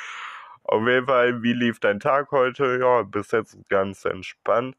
Auf 0.64 0.88
jeden 0.88 1.06
Fall, 1.08 1.44
wie 1.44 1.54
lief 1.54 1.80
dein 1.80 2.00
Tag 2.00 2.32
heute? 2.32 2.80
Ja, 2.80 3.04
bis 3.04 3.32
jetzt 3.32 3.58
ganz 3.70 4.06
entspannt. 4.06 4.76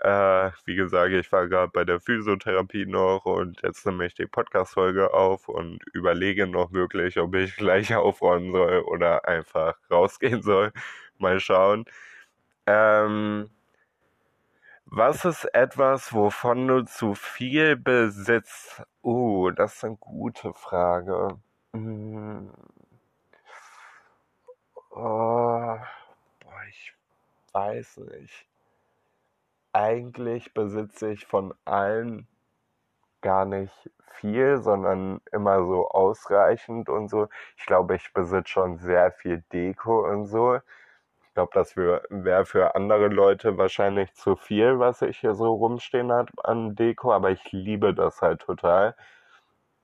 Äh, 0.00 0.50
wie 0.64 0.76
gesagt, 0.76 1.12
ich 1.12 1.32
war 1.32 1.48
gerade 1.48 1.72
bei 1.72 1.84
der 1.84 1.98
Physiotherapie 2.00 2.86
noch 2.86 3.24
und 3.24 3.60
jetzt 3.64 3.84
nehme 3.84 4.06
ich 4.06 4.14
die 4.14 4.26
Podcast-Folge 4.26 5.12
auf 5.12 5.48
und 5.48 5.80
überlege 5.92 6.46
noch 6.46 6.72
wirklich, 6.72 7.18
ob 7.18 7.34
ich 7.34 7.56
gleich 7.56 7.94
aufräumen 7.94 8.52
soll 8.52 8.80
oder 8.82 9.26
einfach 9.26 9.76
rausgehen 9.90 10.42
soll. 10.42 10.72
Mal 11.18 11.40
schauen. 11.40 11.84
Ähm, 12.66 13.50
was 14.86 15.24
ist 15.24 15.44
etwas, 15.54 16.12
wovon 16.14 16.68
du 16.68 16.84
zu 16.84 17.14
viel 17.14 17.76
besitzt? 17.76 18.82
Uh, 19.02 19.50
das 19.50 19.76
ist 19.76 19.84
eine 19.84 19.96
gute 19.96 20.54
Frage. 20.54 21.38
Hm. 21.74 22.52
Oh, 24.98 25.78
boah, 26.40 26.62
ich 26.68 26.92
weiß 27.52 27.98
nicht. 27.98 28.46
Eigentlich 29.72 30.52
besitze 30.54 31.12
ich 31.12 31.26
von 31.26 31.54
allen 31.64 32.26
gar 33.20 33.44
nicht 33.44 33.90
viel, 34.12 34.58
sondern 34.58 35.20
immer 35.32 35.64
so 35.64 35.88
ausreichend 35.88 36.88
und 36.88 37.08
so. 37.08 37.28
Ich 37.56 37.66
glaube, 37.66 37.94
ich 37.96 38.12
besitze 38.12 38.48
schon 38.48 38.78
sehr 38.78 39.12
viel 39.12 39.44
Deko 39.52 40.10
und 40.10 40.26
so 40.26 40.58
glaube, 41.38 41.52
das 41.54 41.76
wäre 41.76 42.44
für 42.46 42.74
andere 42.74 43.06
Leute 43.06 43.56
wahrscheinlich 43.58 44.12
zu 44.14 44.34
viel, 44.34 44.80
was 44.80 45.02
ich 45.02 45.18
hier 45.18 45.34
so 45.34 45.54
rumstehen 45.54 46.10
habe 46.10 46.32
an 46.42 46.74
Deko, 46.74 47.12
aber 47.12 47.30
ich 47.30 47.52
liebe 47.52 47.94
das 47.94 48.20
halt 48.22 48.40
total. 48.40 48.96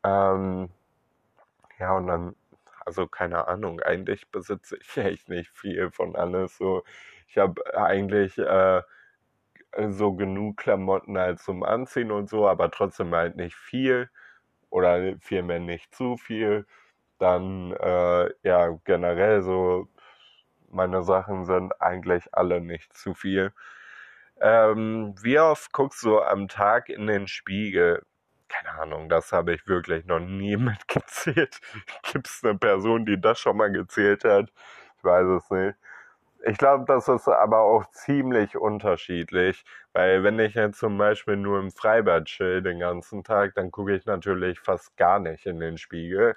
Ähm, 0.02 0.68
ja, 1.78 1.96
und 1.96 2.08
dann, 2.08 2.34
also 2.86 3.06
keine 3.06 3.48
Ahnung, 3.48 3.80
eigentlich 3.80 4.30
besitze 4.30 4.76
ich 4.78 4.96
echt 4.96 5.28
nicht 5.28 5.50
viel 5.50 5.90
von 5.90 6.16
alles. 6.16 6.56
So, 6.58 6.84
ich 7.28 7.38
habe 7.38 7.62
eigentlich 7.76 8.38
äh, 8.38 8.82
so 9.88 10.14
genug 10.14 10.58
Klamotten 10.58 11.18
halt 11.18 11.40
zum 11.40 11.62
Anziehen 11.64 12.10
und 12.12 12.28
so, 12.30 12.48
aber 12.48 12.70
trotzdem 12.70 13.14
halt 13.14 13.36
nicht 13.36 13.56
viel 13.56 14.10
oder 14.70 15.16
vielmehr 15.20 15.60
nicht 15.60 15.94
zu 15.94 16.16
viel. 16.16 16.66
Dann 17.18 17.72
äh, 17.72 18.30
ja 18.42 18.78
generell 18.84 19.42
so 19.42 19.88
meine 20.70 21.02
Sachen 21.04 21.44
sind 21.46 21.80
eigentlich 21.80 22.28
alle 22.32 22.60
nicht 22.60 22.92
zu 22.96 23.14
viel. 23.14 23.52
Ähm, 24.40 25.14
wie 25.22 25.38
oft 25.38 25.72
guckst 25.72 26.02
du 26.04 26.20
am 26.20 26.48
Tag 26.48 26.88
in 26.88 27.06
den 27.06 27.28
Spiegel? 27.28 28.04
Keine 28.62 28.78
Ahnung, 28.80 29.08
das 29.08 29.32
habe 29.32 29.54
ich 29.54 29.66
wirklich 29.66 30.04
noch 30.06 30.20
nie 30.20 30.56
mitgezählt. 30.56 31.60
Gibt 32.12 32.28
es 32.28 32.40
eine 32.44 32.56
Person, 32.58 33.04
die 33.06 33.20
das 33.20 33.38
schon 33.38 33.56
mal 33.56 33.70
gezählt 33.72 34.24
hat? 34.24 34.50
Ich 34.98 35.04
weiß 35.04 35.26
es 35.28 35.50
nicht. 35.50 35.76
Ich 36.46 36.58
glaube, 36.58 36.84
das 36.86 37.08
ist 37.08 37.28
aber 37.28 37.60
auch 37.60 37.86
ziemlich 37.92 38.56
unterschiedlich, 38.56 39.64
weil 39.94 40.22
wenn 40.24 40.38
ich 40.38 40.54
jetzt 40.54 40.78
zum 40.78 40.98
Beispiel 40.98 41.36
nur 41.36 41.58
im 41.60 41.70
Freibad 41.72 42.26
chill 42.26 42.62
den 42.62 42.80
ganzen 42.80 43.24
Tag, 43.24 43.54
dann 43.54 43.70
gucke 43.70 43.94
ich 43.94 44.06
natürlich 44.06 44.60
fast 44.60 44.96
gar 44.96 45.20
nicht 45.20 45.46
in 45.46 45.58
den 45.60 45.78
Spiegel, 45.78 46.36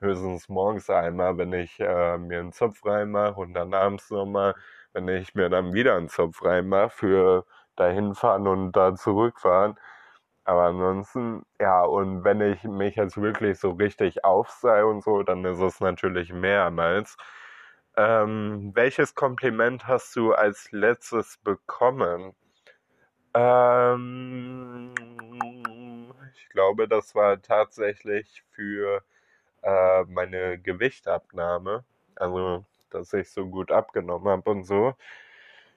höchstens 0.00 0.48
morgens 0.48 0.90
einmal, 0.90 1.38
wenn 1.38 1.52
ich 1.54 1.80
äh, 1.80 2.18
mir 2.18 2.40
einen 2.40 2.52
Zopf 2.52 2.84
reinmache 2.84 3.34
und 3.40 3.54
dann 3.54 3.74
abends 3.74 4.10
nochmal, 4.10 4.54
wenn 4.92 5.08
ich 5.08 5.34
mir 5.34 5.48
dann 5.50 5.72
wieder 5.74 5.96
einen 5.96 6.08
Zopf 6.10 6.44
reinmache 6.44 6.90
für 6.90 7.46
dahin 7.76 8.14
fahren 8.14 8.46
und 8.48 8.72
da 8.72 8.94
zurückfahren. 8.94 9.76
Aber 10.46 10.62
ansonsten, 10.66 11.44
ja, 11.60 11.82
und 11.82 12.22
wenn 12.22 12.40
ich 12.40 12.62
mich 12.62 12.94
jetzt 12.94 13.20
wirklich 13.20 13.58
so 13.58 13.72
richtig 13.72 14.24
aufsei 14.24 14.84
und 14.84 15.02
so, 15.02 15.24
dann 15.24 15.44
ist 15.44 15.58
es 15.60 15.80
natürlich 15.80 16.32
mehrmals. 16.32 17.16
Ähm, 17.96 18.70
welches 18.74 19.16
Kompliment 19.16 19.88
hast 19.88 20.14
du 20.14 20.32
als 20.34 20.70
letztes 20.70 21.38
bekommen? 21.38 22.36
Ähm, 23.34 24.94
ich 26.36 26.48
glaube, 26.50 26.86
das 26.88 27.14
war 27.16 27.42
tatsächlich 27.42 28.44
für 28.52 29.02
äh, 29.62 30.04
meine 30.04 30.58
Gewichtabnahme. 30.60 31.84
Also, 32.14 32.64
dass 32.90 33.12
ich 33.14 33.30
so 33.30 33.46
gut 33.48 33.72
abgenommen 33.72 34.28
habe 34.28 34.50
und 34.50 34.64
so. 34.64 34.94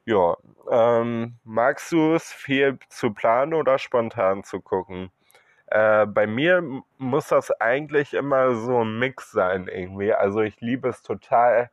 Ja, 0.10 0.38
ähm, 0.72 1.38
magst 1.44 1.92
du 1.92 2.16
es 2.16 2.34
viel 2.34 2.80
zu 2.90 3.14
planen 3.14 3.54
oder 3.54 3.78
spontan 3.78 4.44
zu 4.44 4.60
gucken? 4.60 5.12
Äh, 5.68 6.08
bei 6.08 6.26
mir 6.26 6.64
muss 6.98 7.28
das 7.28 7.52
eigentlich 7.62 8.16
immer 8.16 8.56
so 8.56 8.84
ein 8.84 8.98
Mix 8.98 9.32
sein 9.32 9.68
irgendwie. 9.68 10.12
Also 10.14 10.42
ich 10.42 10.60
liebe 10.62 10.90
es 10.90 11.04
total, 11.04 11.70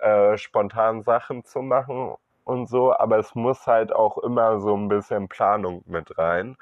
äh, 0.00 0.38
spontan 0.38 1.02
Sachen 1.02 1.44
zu 1.44 1.60
machen 1.60 2.14
und 2.44 2.68
so, 2.70 2.96
aber 2.96 3.18
es 3.18 3.34
muss 3.34 3.66
halt 3.66 3.92
auch 3.92 4.16
immer 4.18 4.60
so 4.60 4.74
ein 4.76 4.88
bisschen 4.88 5.28
Planung 5.28 5.82
mit 5.86 6.16
rein. 6.18 6.56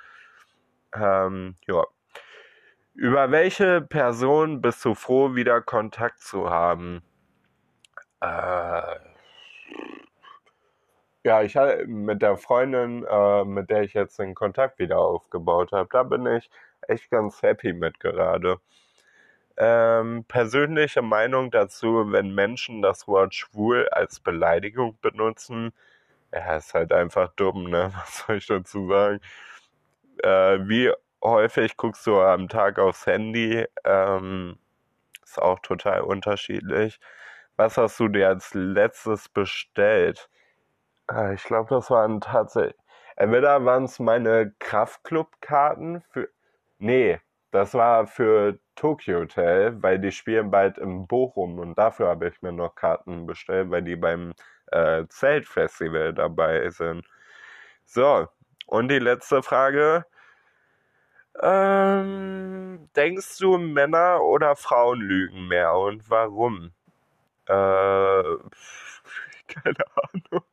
Ähm, 0.95 1.57
ja. 1.69 1.85
Über 2.95 3.31
welche 3.31 3.81
Person 3.81 4.61
bist 4.61 4.85
du 4.85 4.95
froh, 4.95 5.35
wieder 5.37 5.61
Kontakt 5.63 6.21
zu 6.21 6.51
haben? 6.51 7.03
Äh, 8.21 8.97
ja, 11.25 11.43
ich 11.43 11.57
hatte 11.57 11.87
mit 11.87 12.23
der 12.23 12.37
Freundin, 12.37 13.05
äh, 13.05 13.45
mit 13.45 13.71
der 13.71 13.83
ich 13.83 13.95
jetzt 13.95 14.19
den 14.19 14.35
Kontakt 14.35 14.79
wieder 14.79 14.99
aufgebaut 14.99 15.73
habe, 15.73 15.89
da 15.93 16.03
bin 16.03 16.27
ich 16.27 16.51
echt 16.89 17.11
ganz 17.11 17.43
happy 17.43 17.73
mit 17.73 18.01
gerade. 18.01 18.59
Ähm, 19.57 20.25
persönliche 20.29 21.03
Meinung 21.03 21.51
dazu, 21.51 22.11
wenn 22.13 22.35
Menschen 22.35 22.83
das 22.83 23.07
Wort 23.09 23.35
schwul 23.35 23.89
als 23.91 24.21
Beleidigung 24.21 24.99
benutzen, 25.03 25.73
ja, 26.33 26.57
ist 26.57 26.75
halt 26.75 26.93
einfach 26.93 27.31
dumm, 27.37 27.71
ne? 27.71 27.93
Was 27.97 28.27
soll 28.27 28.37
ich 28.39 28.47
dazu 28.47 28.89
sagen? 28.89 29.21
Äh, 30.23 30.59
wie 30.69 30.93
häufig 31.23 31.77
guckst 31.77 32.07
du 32.07 32.21
am 32.21 32.49
Tag 32.49 32.79
aufs 32.79 33.07
Handy. 33.07 33.67
Ähm, 33.85 34.59
ist 35.25 35.41
auch 35.41 35.61
total 35.61 36.03
unterschiedlich. 36.03 37.01
Was 37.57 37.79
hast 37.79 38.01
du 38.01 38.09
dir 38.09 38.29
als 38.29 38.55
letztes 38.55 39.29
bestellt? 39.29 40.29
Äh, 41.11 41.35
ich 41.35 41.45
glaube, 41.45 41.69
das 41.75 41.91
waren 41.91 42.21
tatsächlich. 42.21 42.77
Entweder 43.17 43.65
waren 43.65 43.85
es 43.85 43.99
meine 43.99 44.53
Kraftclub-Karten 44.59 46.03
für. 46.11 46.29
Nee, 46.79 47.21
das 47.53 47.75
war 47.75 48.07
für 48.07 48.59
Tokyo 48.75 49.21
Hotel, 49.21 49.83
weil 49.83 49.99
die 50.01 50.13
spielen 50.13 50.51
bald 50.51 50.79
im 50.79 51.07
Bochum 51.07 51.59
und 51.59 51.77
dafür 51.79 52.09
habe 52.09 52.29
ich 52.29 52.43
mir 52.43 52.53
noch 52.53 52.75
Karten 52.75 53.27
bestellt, 53.27 53.71
weil 53.71 53.83
die 53.83 53.97
beim 53.97 54.33
äh, 54.73 55.05
Zeltfestival 55.09 56.15
dabei 56.15 56.71
sind. 56.71 57.07
So, 57.85 58.29
und 58.67 58.89
die 58.89 58.99
letzte 58.99 59.43
Frage. 59.43 60.07
Ähm, 61.41 62.89
denkst 62.97 63.39
du, 63.39 63.59
Männer 63.59 64.21
oder 64.23 64.55
Frauen 64.57 65.01
lügen 65.01 65.49
mehr 65.49 65.75
und 65.75 66.09
warum? 66.11 66.73
Äh, 67.49 67.53
keine 69.49 69.85
Ahnung. 69.97 70.45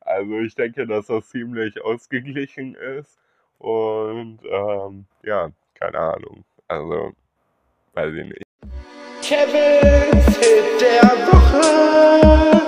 Also 0.00 0.38
ich 0.40 0.54
denke, 0.54 0.86
dass 0.86 1.06
das 1.06 1.28
ziemlich 1.28 1.82
ausgeglichen 1.84 2.74
ist. 2.74 3.18
Und 3.58 4.40
ähm, 4.44 5.06
ja, 5.22 5.50
keine 5.74 5.98
Ahnung. 5.98 6.44
Also, 6.68 7.12
weiß 7.94 8.14
ich 8.14 8.24
nicht. 8.24 8.42
Kevins 9.22 10.36
Hit 10.38 10.80
der 10.80 11.02
Woche. 11.28 12.62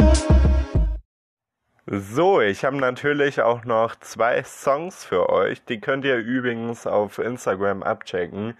So, 1.86 2.40
ich 2.40 2.64
habe 2.64 2.76
natürlich 2.76 3.42
auch 3.42 3.64
noch 3.64 3.96
zwei 3.96 4.42
Songs 4.42 5.04
für 5.04 5.28
euch. 5.28 5.64
Die 5.64 5.80
könnt 5.80 6.04
ihr 6.04 6.16
übrigens 6.16 6.86
auf 6.86 7.18
Instagram 7.18 7.82
abchecken. 7.82 8.56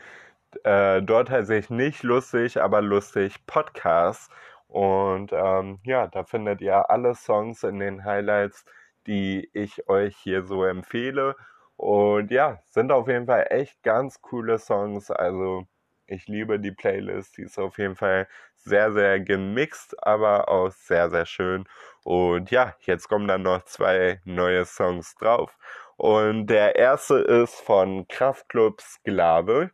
Äh, 0.63 1.03
dort 1.03 1.31
heiße 1.31 1.57
ich 1.57 1.71
nicht 1.71 2.03
lustig, 2.03 2.61
aber 2.61 2.83
lustig 2.83 3.47
Podcast. 3.47 4.31
Und 4.75 5.33
ähm, 5.33 5.79
ja, 5.85 6.09
da 6.09 6.25
findet 6.25 6.61
ihr 6.61 6.91
alle 6.91 7.15
Songs 7.15 7.63
in 7.63 7.79
den 7.79 8.05
Highlights, 8.05 8.65
die 9.07 9.49
ich 9.53 9.89
euch 9.89 10.17
hier 10.17 10.43
so 10.43 10.65
empfehle. 10.65 11.37
Und 11.77 12.33
ja, 12.33 12.59
sind 12.71 12.91
auf 12.91 13.07
jeden 13.07 13.27
Fall 13.27 13.47
echt 13.51 13.85
ganz 13.85 14.21
coole 14.21 14.59
Songs. 14.59 15.13
Also 15.13 15.69
ich 16.09 16.27
liebe 16.27 16.59
die 16.59 16.73
Playlist. 16.73 17.37
Die 17.37 17.43
ist 17.43 17.57
auf 17.57 17.79
jeden 17.79 17.95
Fall 17.95 18.27
sehr, 18.57 18.93
sehr 18.93 19.21
gemixt, 19.21 19.95
aber 20.05 20.49
auch 20.49 20.73
sehr, 20.73 21.09
sehr 21.09 21.27
schön. 21.27 21.69
Und 22.03 22.51
ja, 22.51 22.75
jetzt 22.81 23.09
kommen 23.09 23.29
dann 23.29 23.43
noch 23.43 23.63
zwei 23.67 24.21
neue 24.25 24.65
Songs 24.65 25.15
drauf. 25.15 25.57
Und 25.97 26.49
der 26.49 26.75
erste 26.75 27.19
ist 27.19 27.61
von 27.61 28.09
Kraftklub 28.09 28.81
Sklave. 28.81 29.71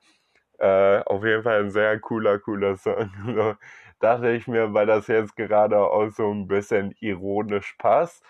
Äh, 0.59 0.99
auf 1.07 1.25
jeden 1.25 1.43
Fall 1.43 1.61
ein 1.61 1.71
sehr 1.71 1.99
cooler, 2.01 2.39
cooler 2.39 2.77
Song. 2.77 3.57
Dachte 4.01 4.31
ich 4.33 4.47
mir, 4.49 4.75
weil 4.75 4.87
das 4.87 5.07
jetzt 5.07 5.37
gerade 5.37 5.79
auch 5.79 6.11
so 6.11 6.33
ein 6.33 6.49
bisschen 6.49 6.95
ironisch 7.01 7.75
passt. 7.79 8.25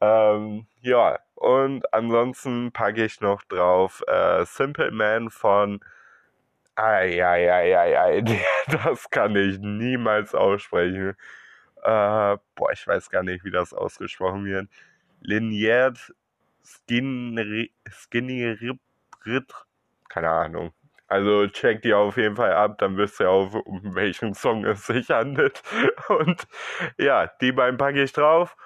Ähm, 0.00 0.66
ja, 0.82 1.18
und 1.34 1.92
ansonsten 1.92 2.72
packe 2.72 3.04
ich 3.04 3.20
noch 3.20 3.42
drauf 3.44 4.02
äh, 4.08 4.44
Simple 4.46 4.90
Man 4.92 5.30
von 5.30 5.80
Eieieiei, 6.76 8.22
das 8.68 9.10
kann 9.10 9.36
ich 9.36 9.58
niemals 9.58 10.34
aussprechen. 10.34 11.16
Äh, 11.82 12.36
boah, 12.54 12.72
ich 12.72 12.86
weiß 12.86 13.10
gar 13.10 13.22
nicht, 13.22 13.44
wie 13.44 13.50
das 13.50 13.74
ausgesprochen 13.74 14.44
wird. 14.46 14.68
Liniert 15.20 16.14
Skinny, 16.64 17.72
Skinny 17.90 18.46
Rip, 18.46 18.78
Rit, 19.26 19.52
keine 20.08 20.30
Ahnung. 20.30 20.72
Also 21.10 21.48
checkt 21.48 21.84
die 21.84 21.92
auf 21.92 22.16
jeden 22.16 22.36
Fall 22.36 22.52
ab, 22.52 22.78
dann 22.78 22.96
wisst 22.96 23.20
ihr 23.20 23.28
auch, 23.28 23.52
um 23.52 23.96
welchen 23.96 24.32
Song 24.32 24.64
es 24.64 24.86
sich 24.86 25.10
handelt. 25.10 25.60
Und 26.08 26.46
ja, 26.98 27.26
die 27.40 27.50
beiden 27.52 27.78
packe 27.78 28.02
ich 28.02 28.12
drauf. 28.12 28.56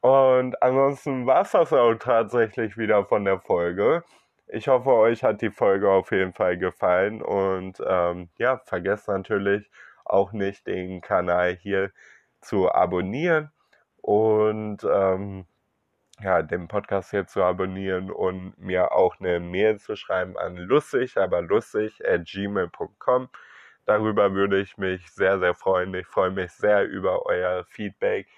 Und 0.00 0.60
ansonsten 0.60 1.24
war 1.26 1.42
es 1.42 1.52
das 1.52 1.72
auch 1.72 1.94
tatsächlich 1.94 2.76
wieder 2.76 3.04
von 3.04 3.24
der 3.24 3.38
Folge. 3.38 4.02
Ich 4.48 4.66
hoffe, 4.68 4.90
euch 4.90 5.22
hat 5.22 5.40
die 5.40 5.50
Folge 5.50 5.88
auf 5.88 6.10
jeden 6.10 6.32
Fall 6.32 6.58
gefallen. 6.58 7.22
Und 7.22 7.80
ähm, 7.86 8.28
ja, 8.38 8.58
vergesst 8.66 9.08
natürlich 9.08 9.70
auch 10.04 10.32
nicht, 10.32 10.66
den 10.66 11.00
Kanal 11.00 11.54
hier 11.54 11.92
zu 12.40 12.70
abonnieren 12.70 13.50
und 14.02 14.84
ähm, 14.84 15.46
ja, 16.22 16.42
den 16.42 16.68
Podcast 16.68 17.10
hier 17.10 17.26
zu 17.26 17.42
abonnieren 17.42 18.10
und 18.10 18.58
mir 18.58 18.92
auch 18.92 19.18
eine 19.20 19.40
Mail 19.40 19.78
zu 19.78 19.96
schreiben 19.96 20.36
an 20.38 20.56
lustig, 20.56 21.16
aber 21.18 21.42
lustig 21.42 22.00
at 22.06 22.24
gmail.com. 22.26 23.28
Darüber 23.86 24.32
würde 24.32 24.60
ich 24.60 24.78
mich 24.78 25.10
sehr, 25.10 25.38
sehr 25.38 25.54
freuen. 25.54 25.94
Ich 25.94 26.06
freue 26.06 26.30
mich 26.30 26.52
sehr 26.52 26.84
über 26.84 27.26
euer 27.26 27.64
Feedback 27.64 28.28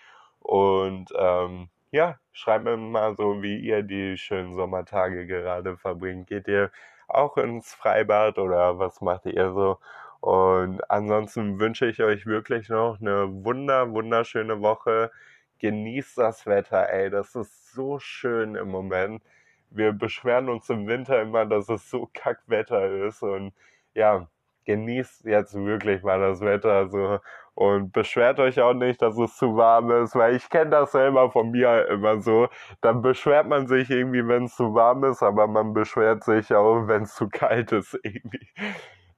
und 0.40 1.12
ähm, 1.16 1.68
ja, 1.92 2.18
schreibt 2.32 2.64
mir 2.64 2.76
mal 2.76 3.16
so, 3.16 3.42
wie 3.42 3.58
ihr 3.58 3.82
die 3.82 4.16
schönen 4.16 4.54
Sommertage 4.54 5.26
gerade 5.26 5.76
verbringt. 5.76 6.28
Geht 6.28 6.48
ihr 6.48 6.70
auch 7.08 7.36
ins 7.36 7.74
Freibad 7.74 8.38
oder 8.38 8.78
was 8.78 9.00
macht 9.00 9.26
ihr 9.26 9.52
so? 9.52 9.78
Und 10.20 10.80
ansonsten 10.90 11.60
wünsche 11.60 11.86
ich 11.86 12.02
euch 12.02 12.26
wirklich 12.26 12.68
noch 12.68 13.00
eine 13.00 13.28
wunder, 13.44 13.92
wunderschöne 13.92 14.60
Woche. 14.60 15.10
Genießt 15.58 16.18
das 16.18 16.46
Wetter, 16.46 16.88
ey, 16.90 17.10
das 17.10 17.34
ist 17.34 17.72
so 17.72 17.98
schön 17.98 18.54
im 18.56 18.68
Moment. 18.68 19.22
Wir 19.70 19.92
beschweren 19.92 20.48
uns 20.48 20.68
im 20.70 20.86
Winter 20.86 21.20
immer, 21.22 21.46
dass 21.46 21.68
es 21.68 21.90
so 21.90 22.08
Kackwetter 22.14 23.06
ist 23.06 23.22
und 23.22 23.52
ja, 23.94 24.28
genießt 24.66 25.24
jetzt 25.24 25.54
wirklich 25.54 26.02
mal 26.02 26.20
das 26.20 26.40
Wetter 26.40 26.88
so 26.88 27.20
und 27.54 27.92
beschwert 27.92 28.38
euch 28.38 28.60
auch 28.60 28.74
nicht, 28.74 29.00
dass 29.00 29.16
es 29.18 29.36
zu 29.36 29.56
warm 29.56 29.90
ist, 29.90 30.14
weil 30.14 30.36
ich 30.36 30.50
kenne 30.50 30.70
das 30.70 30.92
selber 30.92 31.30
von 31.30 31.50
mir 31.52 31.88
immer 31.88 32.20
so. 32.20 32.48
Dann 32.82 33.00
beschwert 33.00 33.46
man 33.48 33.66
sich 33.66 33.90
irgendwie, 33.90 34.26
wenn 34.28 34.44
es 34.44 34.56
zu 34.56 34.74
warm 34.74 35.04
ist, 35.04 35.22
aber 35.22 35.46
man 35.46 35.72
beschwert 35.72 36.22
sich 36.24 36.54
auch, 36.54 36.86
wenn 36.86 37.04
es 37.04 37.14
zu 37.14 37.28
kalt 37.30 37.72
ist 37.72 37.98
irgendwie. 38.02 38.46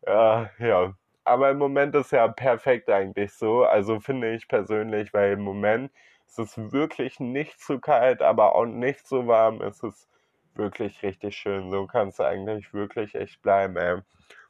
Ja, 0.07 0.51
ja. 0.59 0.94
Aber 1.24 1.51
im 1.51 1.59
Moment 1.59 1.94
ist 1.94 2.12
ja 2.12 2.29
perfekt 2.29 2.88
eigentlich 2.90 3.33
so. 3.35 3.64
Also 3.64 4.01
finde 4.01 4.35
ich 4.35 4.48
persönlich, 4.48 5.12
weil 5.12 5.33
im 5.33 5.42
Moment 5.42 5.90
ist 6.28 6.38
es 6.38 6.72
wirklich 6.72 7.20
nicht 7.20 7.60
zu 7.60 7.80
kalt, 7.80 8.22
aber 8.22 8.54
auch 8.54 8.66
nicht 8.66 9.06
so 9.06 9.26
warm. 9.26 9.60
Es 9.62 9.82
ist 9.82 10.08
wirklich 10.54 11.02
richtig 11.02 11.36
schön. 11.36 11.70
So 11.70 11.86
kann 11.86 12.08
es 12.08 12.20
eigentlich 12.20 12.72
wirklich 12.74 13.14
echt 13.14 13.42
bleiben, 13.42 13.76
ey. 13.76 14.02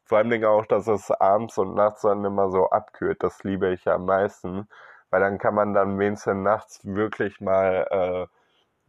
Vor 0.04 0.18
allem 0.18 0.44
auch, 0.44 0.66
dass 0.66 0.86
es 0.88 1.10
abends 1.10 1.56
und 1.58 1.74
nachts 1.74 2.02
dann 2.02 2.24
immer 2.24 2.50
so 2.50 2.70
abkühlt. 2.70 3.22
Das 3.22 3.44
liebe 3.44 3.72
ich 3.72 3.86
am 3.88 4.06
meisten. 4.06 4.68
Weil 5.10 5.20
dann 5.20 5.38
kann 5.38 5.54
man 5.54 5.72
dann 5.74 5.98
wenigstens 5.98 6.34
nachts 6.42 6.80
wirklich 6.84 7.40
mal, 7.40 7.86
äh, 7.90 8.26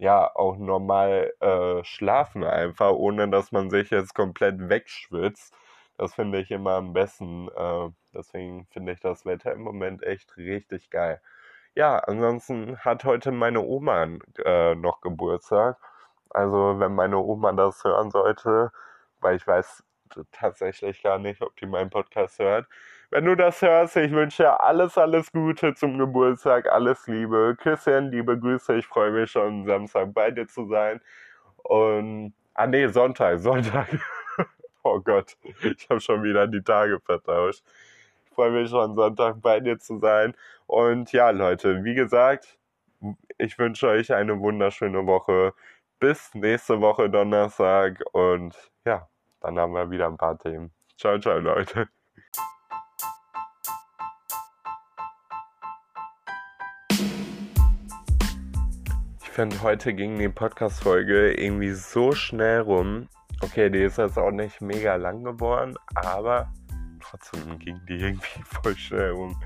ja, 0.03 0.33
auch 0.35 0.57
normal 0.57 1.33
äh, 1.41 1.83
schlafen 1.83 2.43
einfach, 2.43 2.91
ohne 2.91 3.29
dass 3.29 3.51
man 3.51 3.69
sich 3.69 3.89
jetzt 3.91 4.15
komplett 4.15 4.69
wegschwitzt. 4.69 5.53
Das 5.97 6.15
finde 6.15 6.39
ich 6.39 6.51
immer 6.51 6.73
am 6.75 6.93
besten. 6.93 7.49
Äh, 7.49 7.89
deswegen 8.13 8.65
finde 8.71 8.93
ich 8.93 8.99
das 9.01 9.25
Wetter 9.25 9.53
im 9.53 9.61
Moment 9.61 10.03
echt 10.03 10.37
richtig 10.37 10.89
geil. 10.89 11.21
Ja, 11.79 11.97
ansonsten 11.99 12.77
hat 12.79 13.05
heute 13.05 13.31
meine 13.31 13.61
Oma 13.61 14.05
äh, 14.43 14.75
noch 14.75 14.99
Geburtstag. 14.99 15.77
Also 16.29 16.77
wenn 16.77 16.93
meine 16.93 17.17
Oma 17.19 17.53
das 17.53 17.81
hören 17.85 18.11
sollte, 18.11 18.73
weil 19.21 19.37
ich 19.37 19.47
weiß, 19.47 19.85
tatsächlich 20.33 21.01
gar 21.01 21.19
nicht, 21.19 21.41
ob 21.41 21.55
die 21.55 21.65
meinen 21.67 21.89
Podcast 21.89 22.37
hört. 22.39 22.67
Wenn 23.11 23.23
du 23.23 23.33
das 23.35 23.61
hörst, 23.61 23.95
ich 23.95 24.11
wünsche 24.11 24.43
dir 24.43 24.61
alles, 24.61 24.97
alles 24.97 25.31
Gute 25.31 25.73
zum 25.73 25.97
Geburtstag, 25.97 26.67
alles 26.69 27.07
Liebe. 27.07 27.55
Küsschen, 27.57 28.11
liebe 28.11 28.37
Grüße, 28.37 28.75
ich 28.75 28.85
freue 28.85 29.11
mich 29.11 29.31
schon, 29.31 29.65
Samstag 29.65 30.13
bei 30.13 30.31
dir 30.31 30.47
zu 30.49 30.67
sein. 30.67 30.99
Und, 31.63 32.33
ah 32.55 32.67
nee, 32.67 32.87
Sonntag, 32.89 33.39
Sonntag. 33.39 33.87
oh 34.83 34.99
Gott, 34.99 35.37
ich 35.63 35.89
habe 35.89 36.01
schon 36.01 36.23
wieder 36.23 36.45
die 36.45 36.61
Tage 36.61 36.99
vertauscht. 36.99 37.63
Freue 38.35 38.51
mich 38.51 38.69
schon, 38.69 38.95
Sonntag 38.95 39.41
bei 39.41 39.59
dir 39.59 39.79
zu 39.79 39.99
sein. 39.99 40.35
Und 40.67 41.11
ja, 41.11 41.31
Leute, 41.31 41.83
wie 41.83 41.95
gesagt, 41.95 42.57
ich 43.37 43.57
wünsche 43.57 43.87
euch 43.87 44.13
eine 44.13 44.39
wunderschöne 44.39 45.05
Woche. 45.05 45.53
Bis 45.99 46.33
nächste 46.33 46.79
Woche 46.79 47.09
Donnerstag 47.09 48.01
und 48.13 48.55
ja, 48.85 49.07
dann 49.41 49.59
haben 49.59 49.73
wir 49.73 49.89
wieder 49.89 50.07
ein 50.07 50.17
paar 50.17 50.37
Themen. 50.37 50.71
Ciao, 50.97 51.19
ciao, 51.19 51.39
Leute. 51.39 51.89
Ich 59.21 59.29
finde, 59.29 59.61
heute 59.61 59.93
ging 59.93 60.19
die 60.19 60.29
Podcast-Folge 60.29 61.33
irgendwie 61.33 61.71
so 61.71 62.11
schnell 62.11 62.61
rum. 62.61 63.09
Okay, 63.41 63.69
die 63.69 63.83
ist 63.83 63.97
jetzt 63.97 64.17
auch 64.17 64.31
nicht 64.31 64.61
mega 64.61 64.95
lang 64.95 65.23
geworden, 65.23 65.75
aber 65.95 66.51
trotzdem 67.29 67.59
ging 67.59 67.79
die 67.87 67.95
irgendwie 67.99 68.43
voll 68.43 68.75
schnell 68.75 69.11
rum. 69.11 69.41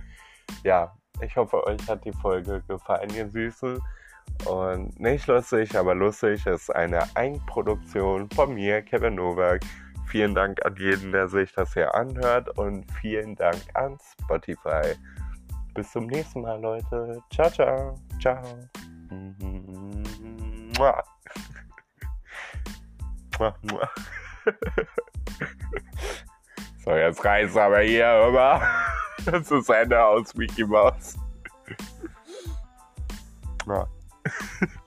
Ja, 0.63 0.93
ich 1.21 1.35
hoffe, 1.35 1.65
euch 1.65 1.87
hat 1.87 2.03
die 2.05 2.13
Folge 2.13 2.61
gefallen, 2.67 3.09
ihr 3.13 3.29
Süßen. 3.29 3.79
Und 4.45 4.99
nicht 4.99 5.27
lustig, 5.27 5.77
aber 5.77 5.93
lustig 5.93 6.45
ist 6.45 6.73
eine 6.73 7.03
Eigenproduktion 7.15 8.29
von 8.31 8.53
mir, 8.53 8.81
Kevin 8.81 9.15
Nowak. 9.15 9.61
Vielen 10.07 10.33
Dank 10.33 10.65
an 10.65 10.75
jeden, 10.77 11.11
der 11.11 11.27
sich 11.27 11.51
das 11.53 11.73
hier 11.73 11.93
anhört 11.93 12.57
und 12.57 12.85
vielen 13.01 13.35
Dank 13.35 13.61
an 13.73 13.97
Spotify. 14.21 14.95
Bis 15.73 15.91
zum 15.91 16.07
nächsten 16.07 16.41
Mal, 16.41 16.59
Leute. 16.61 17.21
Ciao, 17.31 17.49
ciao. 17.49 17.95
Ciao. 18.19 18.41
Mua. 20.77 21.03
Mua, 23.39 23.55
mua. 23.63 23.89
So, 26.83 26.91
jetzt 26.91 27.23
reißt 27.23 27.57
aber 27.57 27.79
hier 27.79 28.27
immer. 28.27 28.61
Das 29.25 29.49
ist 29.51 29.69
eine 29.69 30.03
aus 30.03 30.33
Mickey 30.33 30.65
Mouse. 30.65 31.15
Ja. 33.67 33.87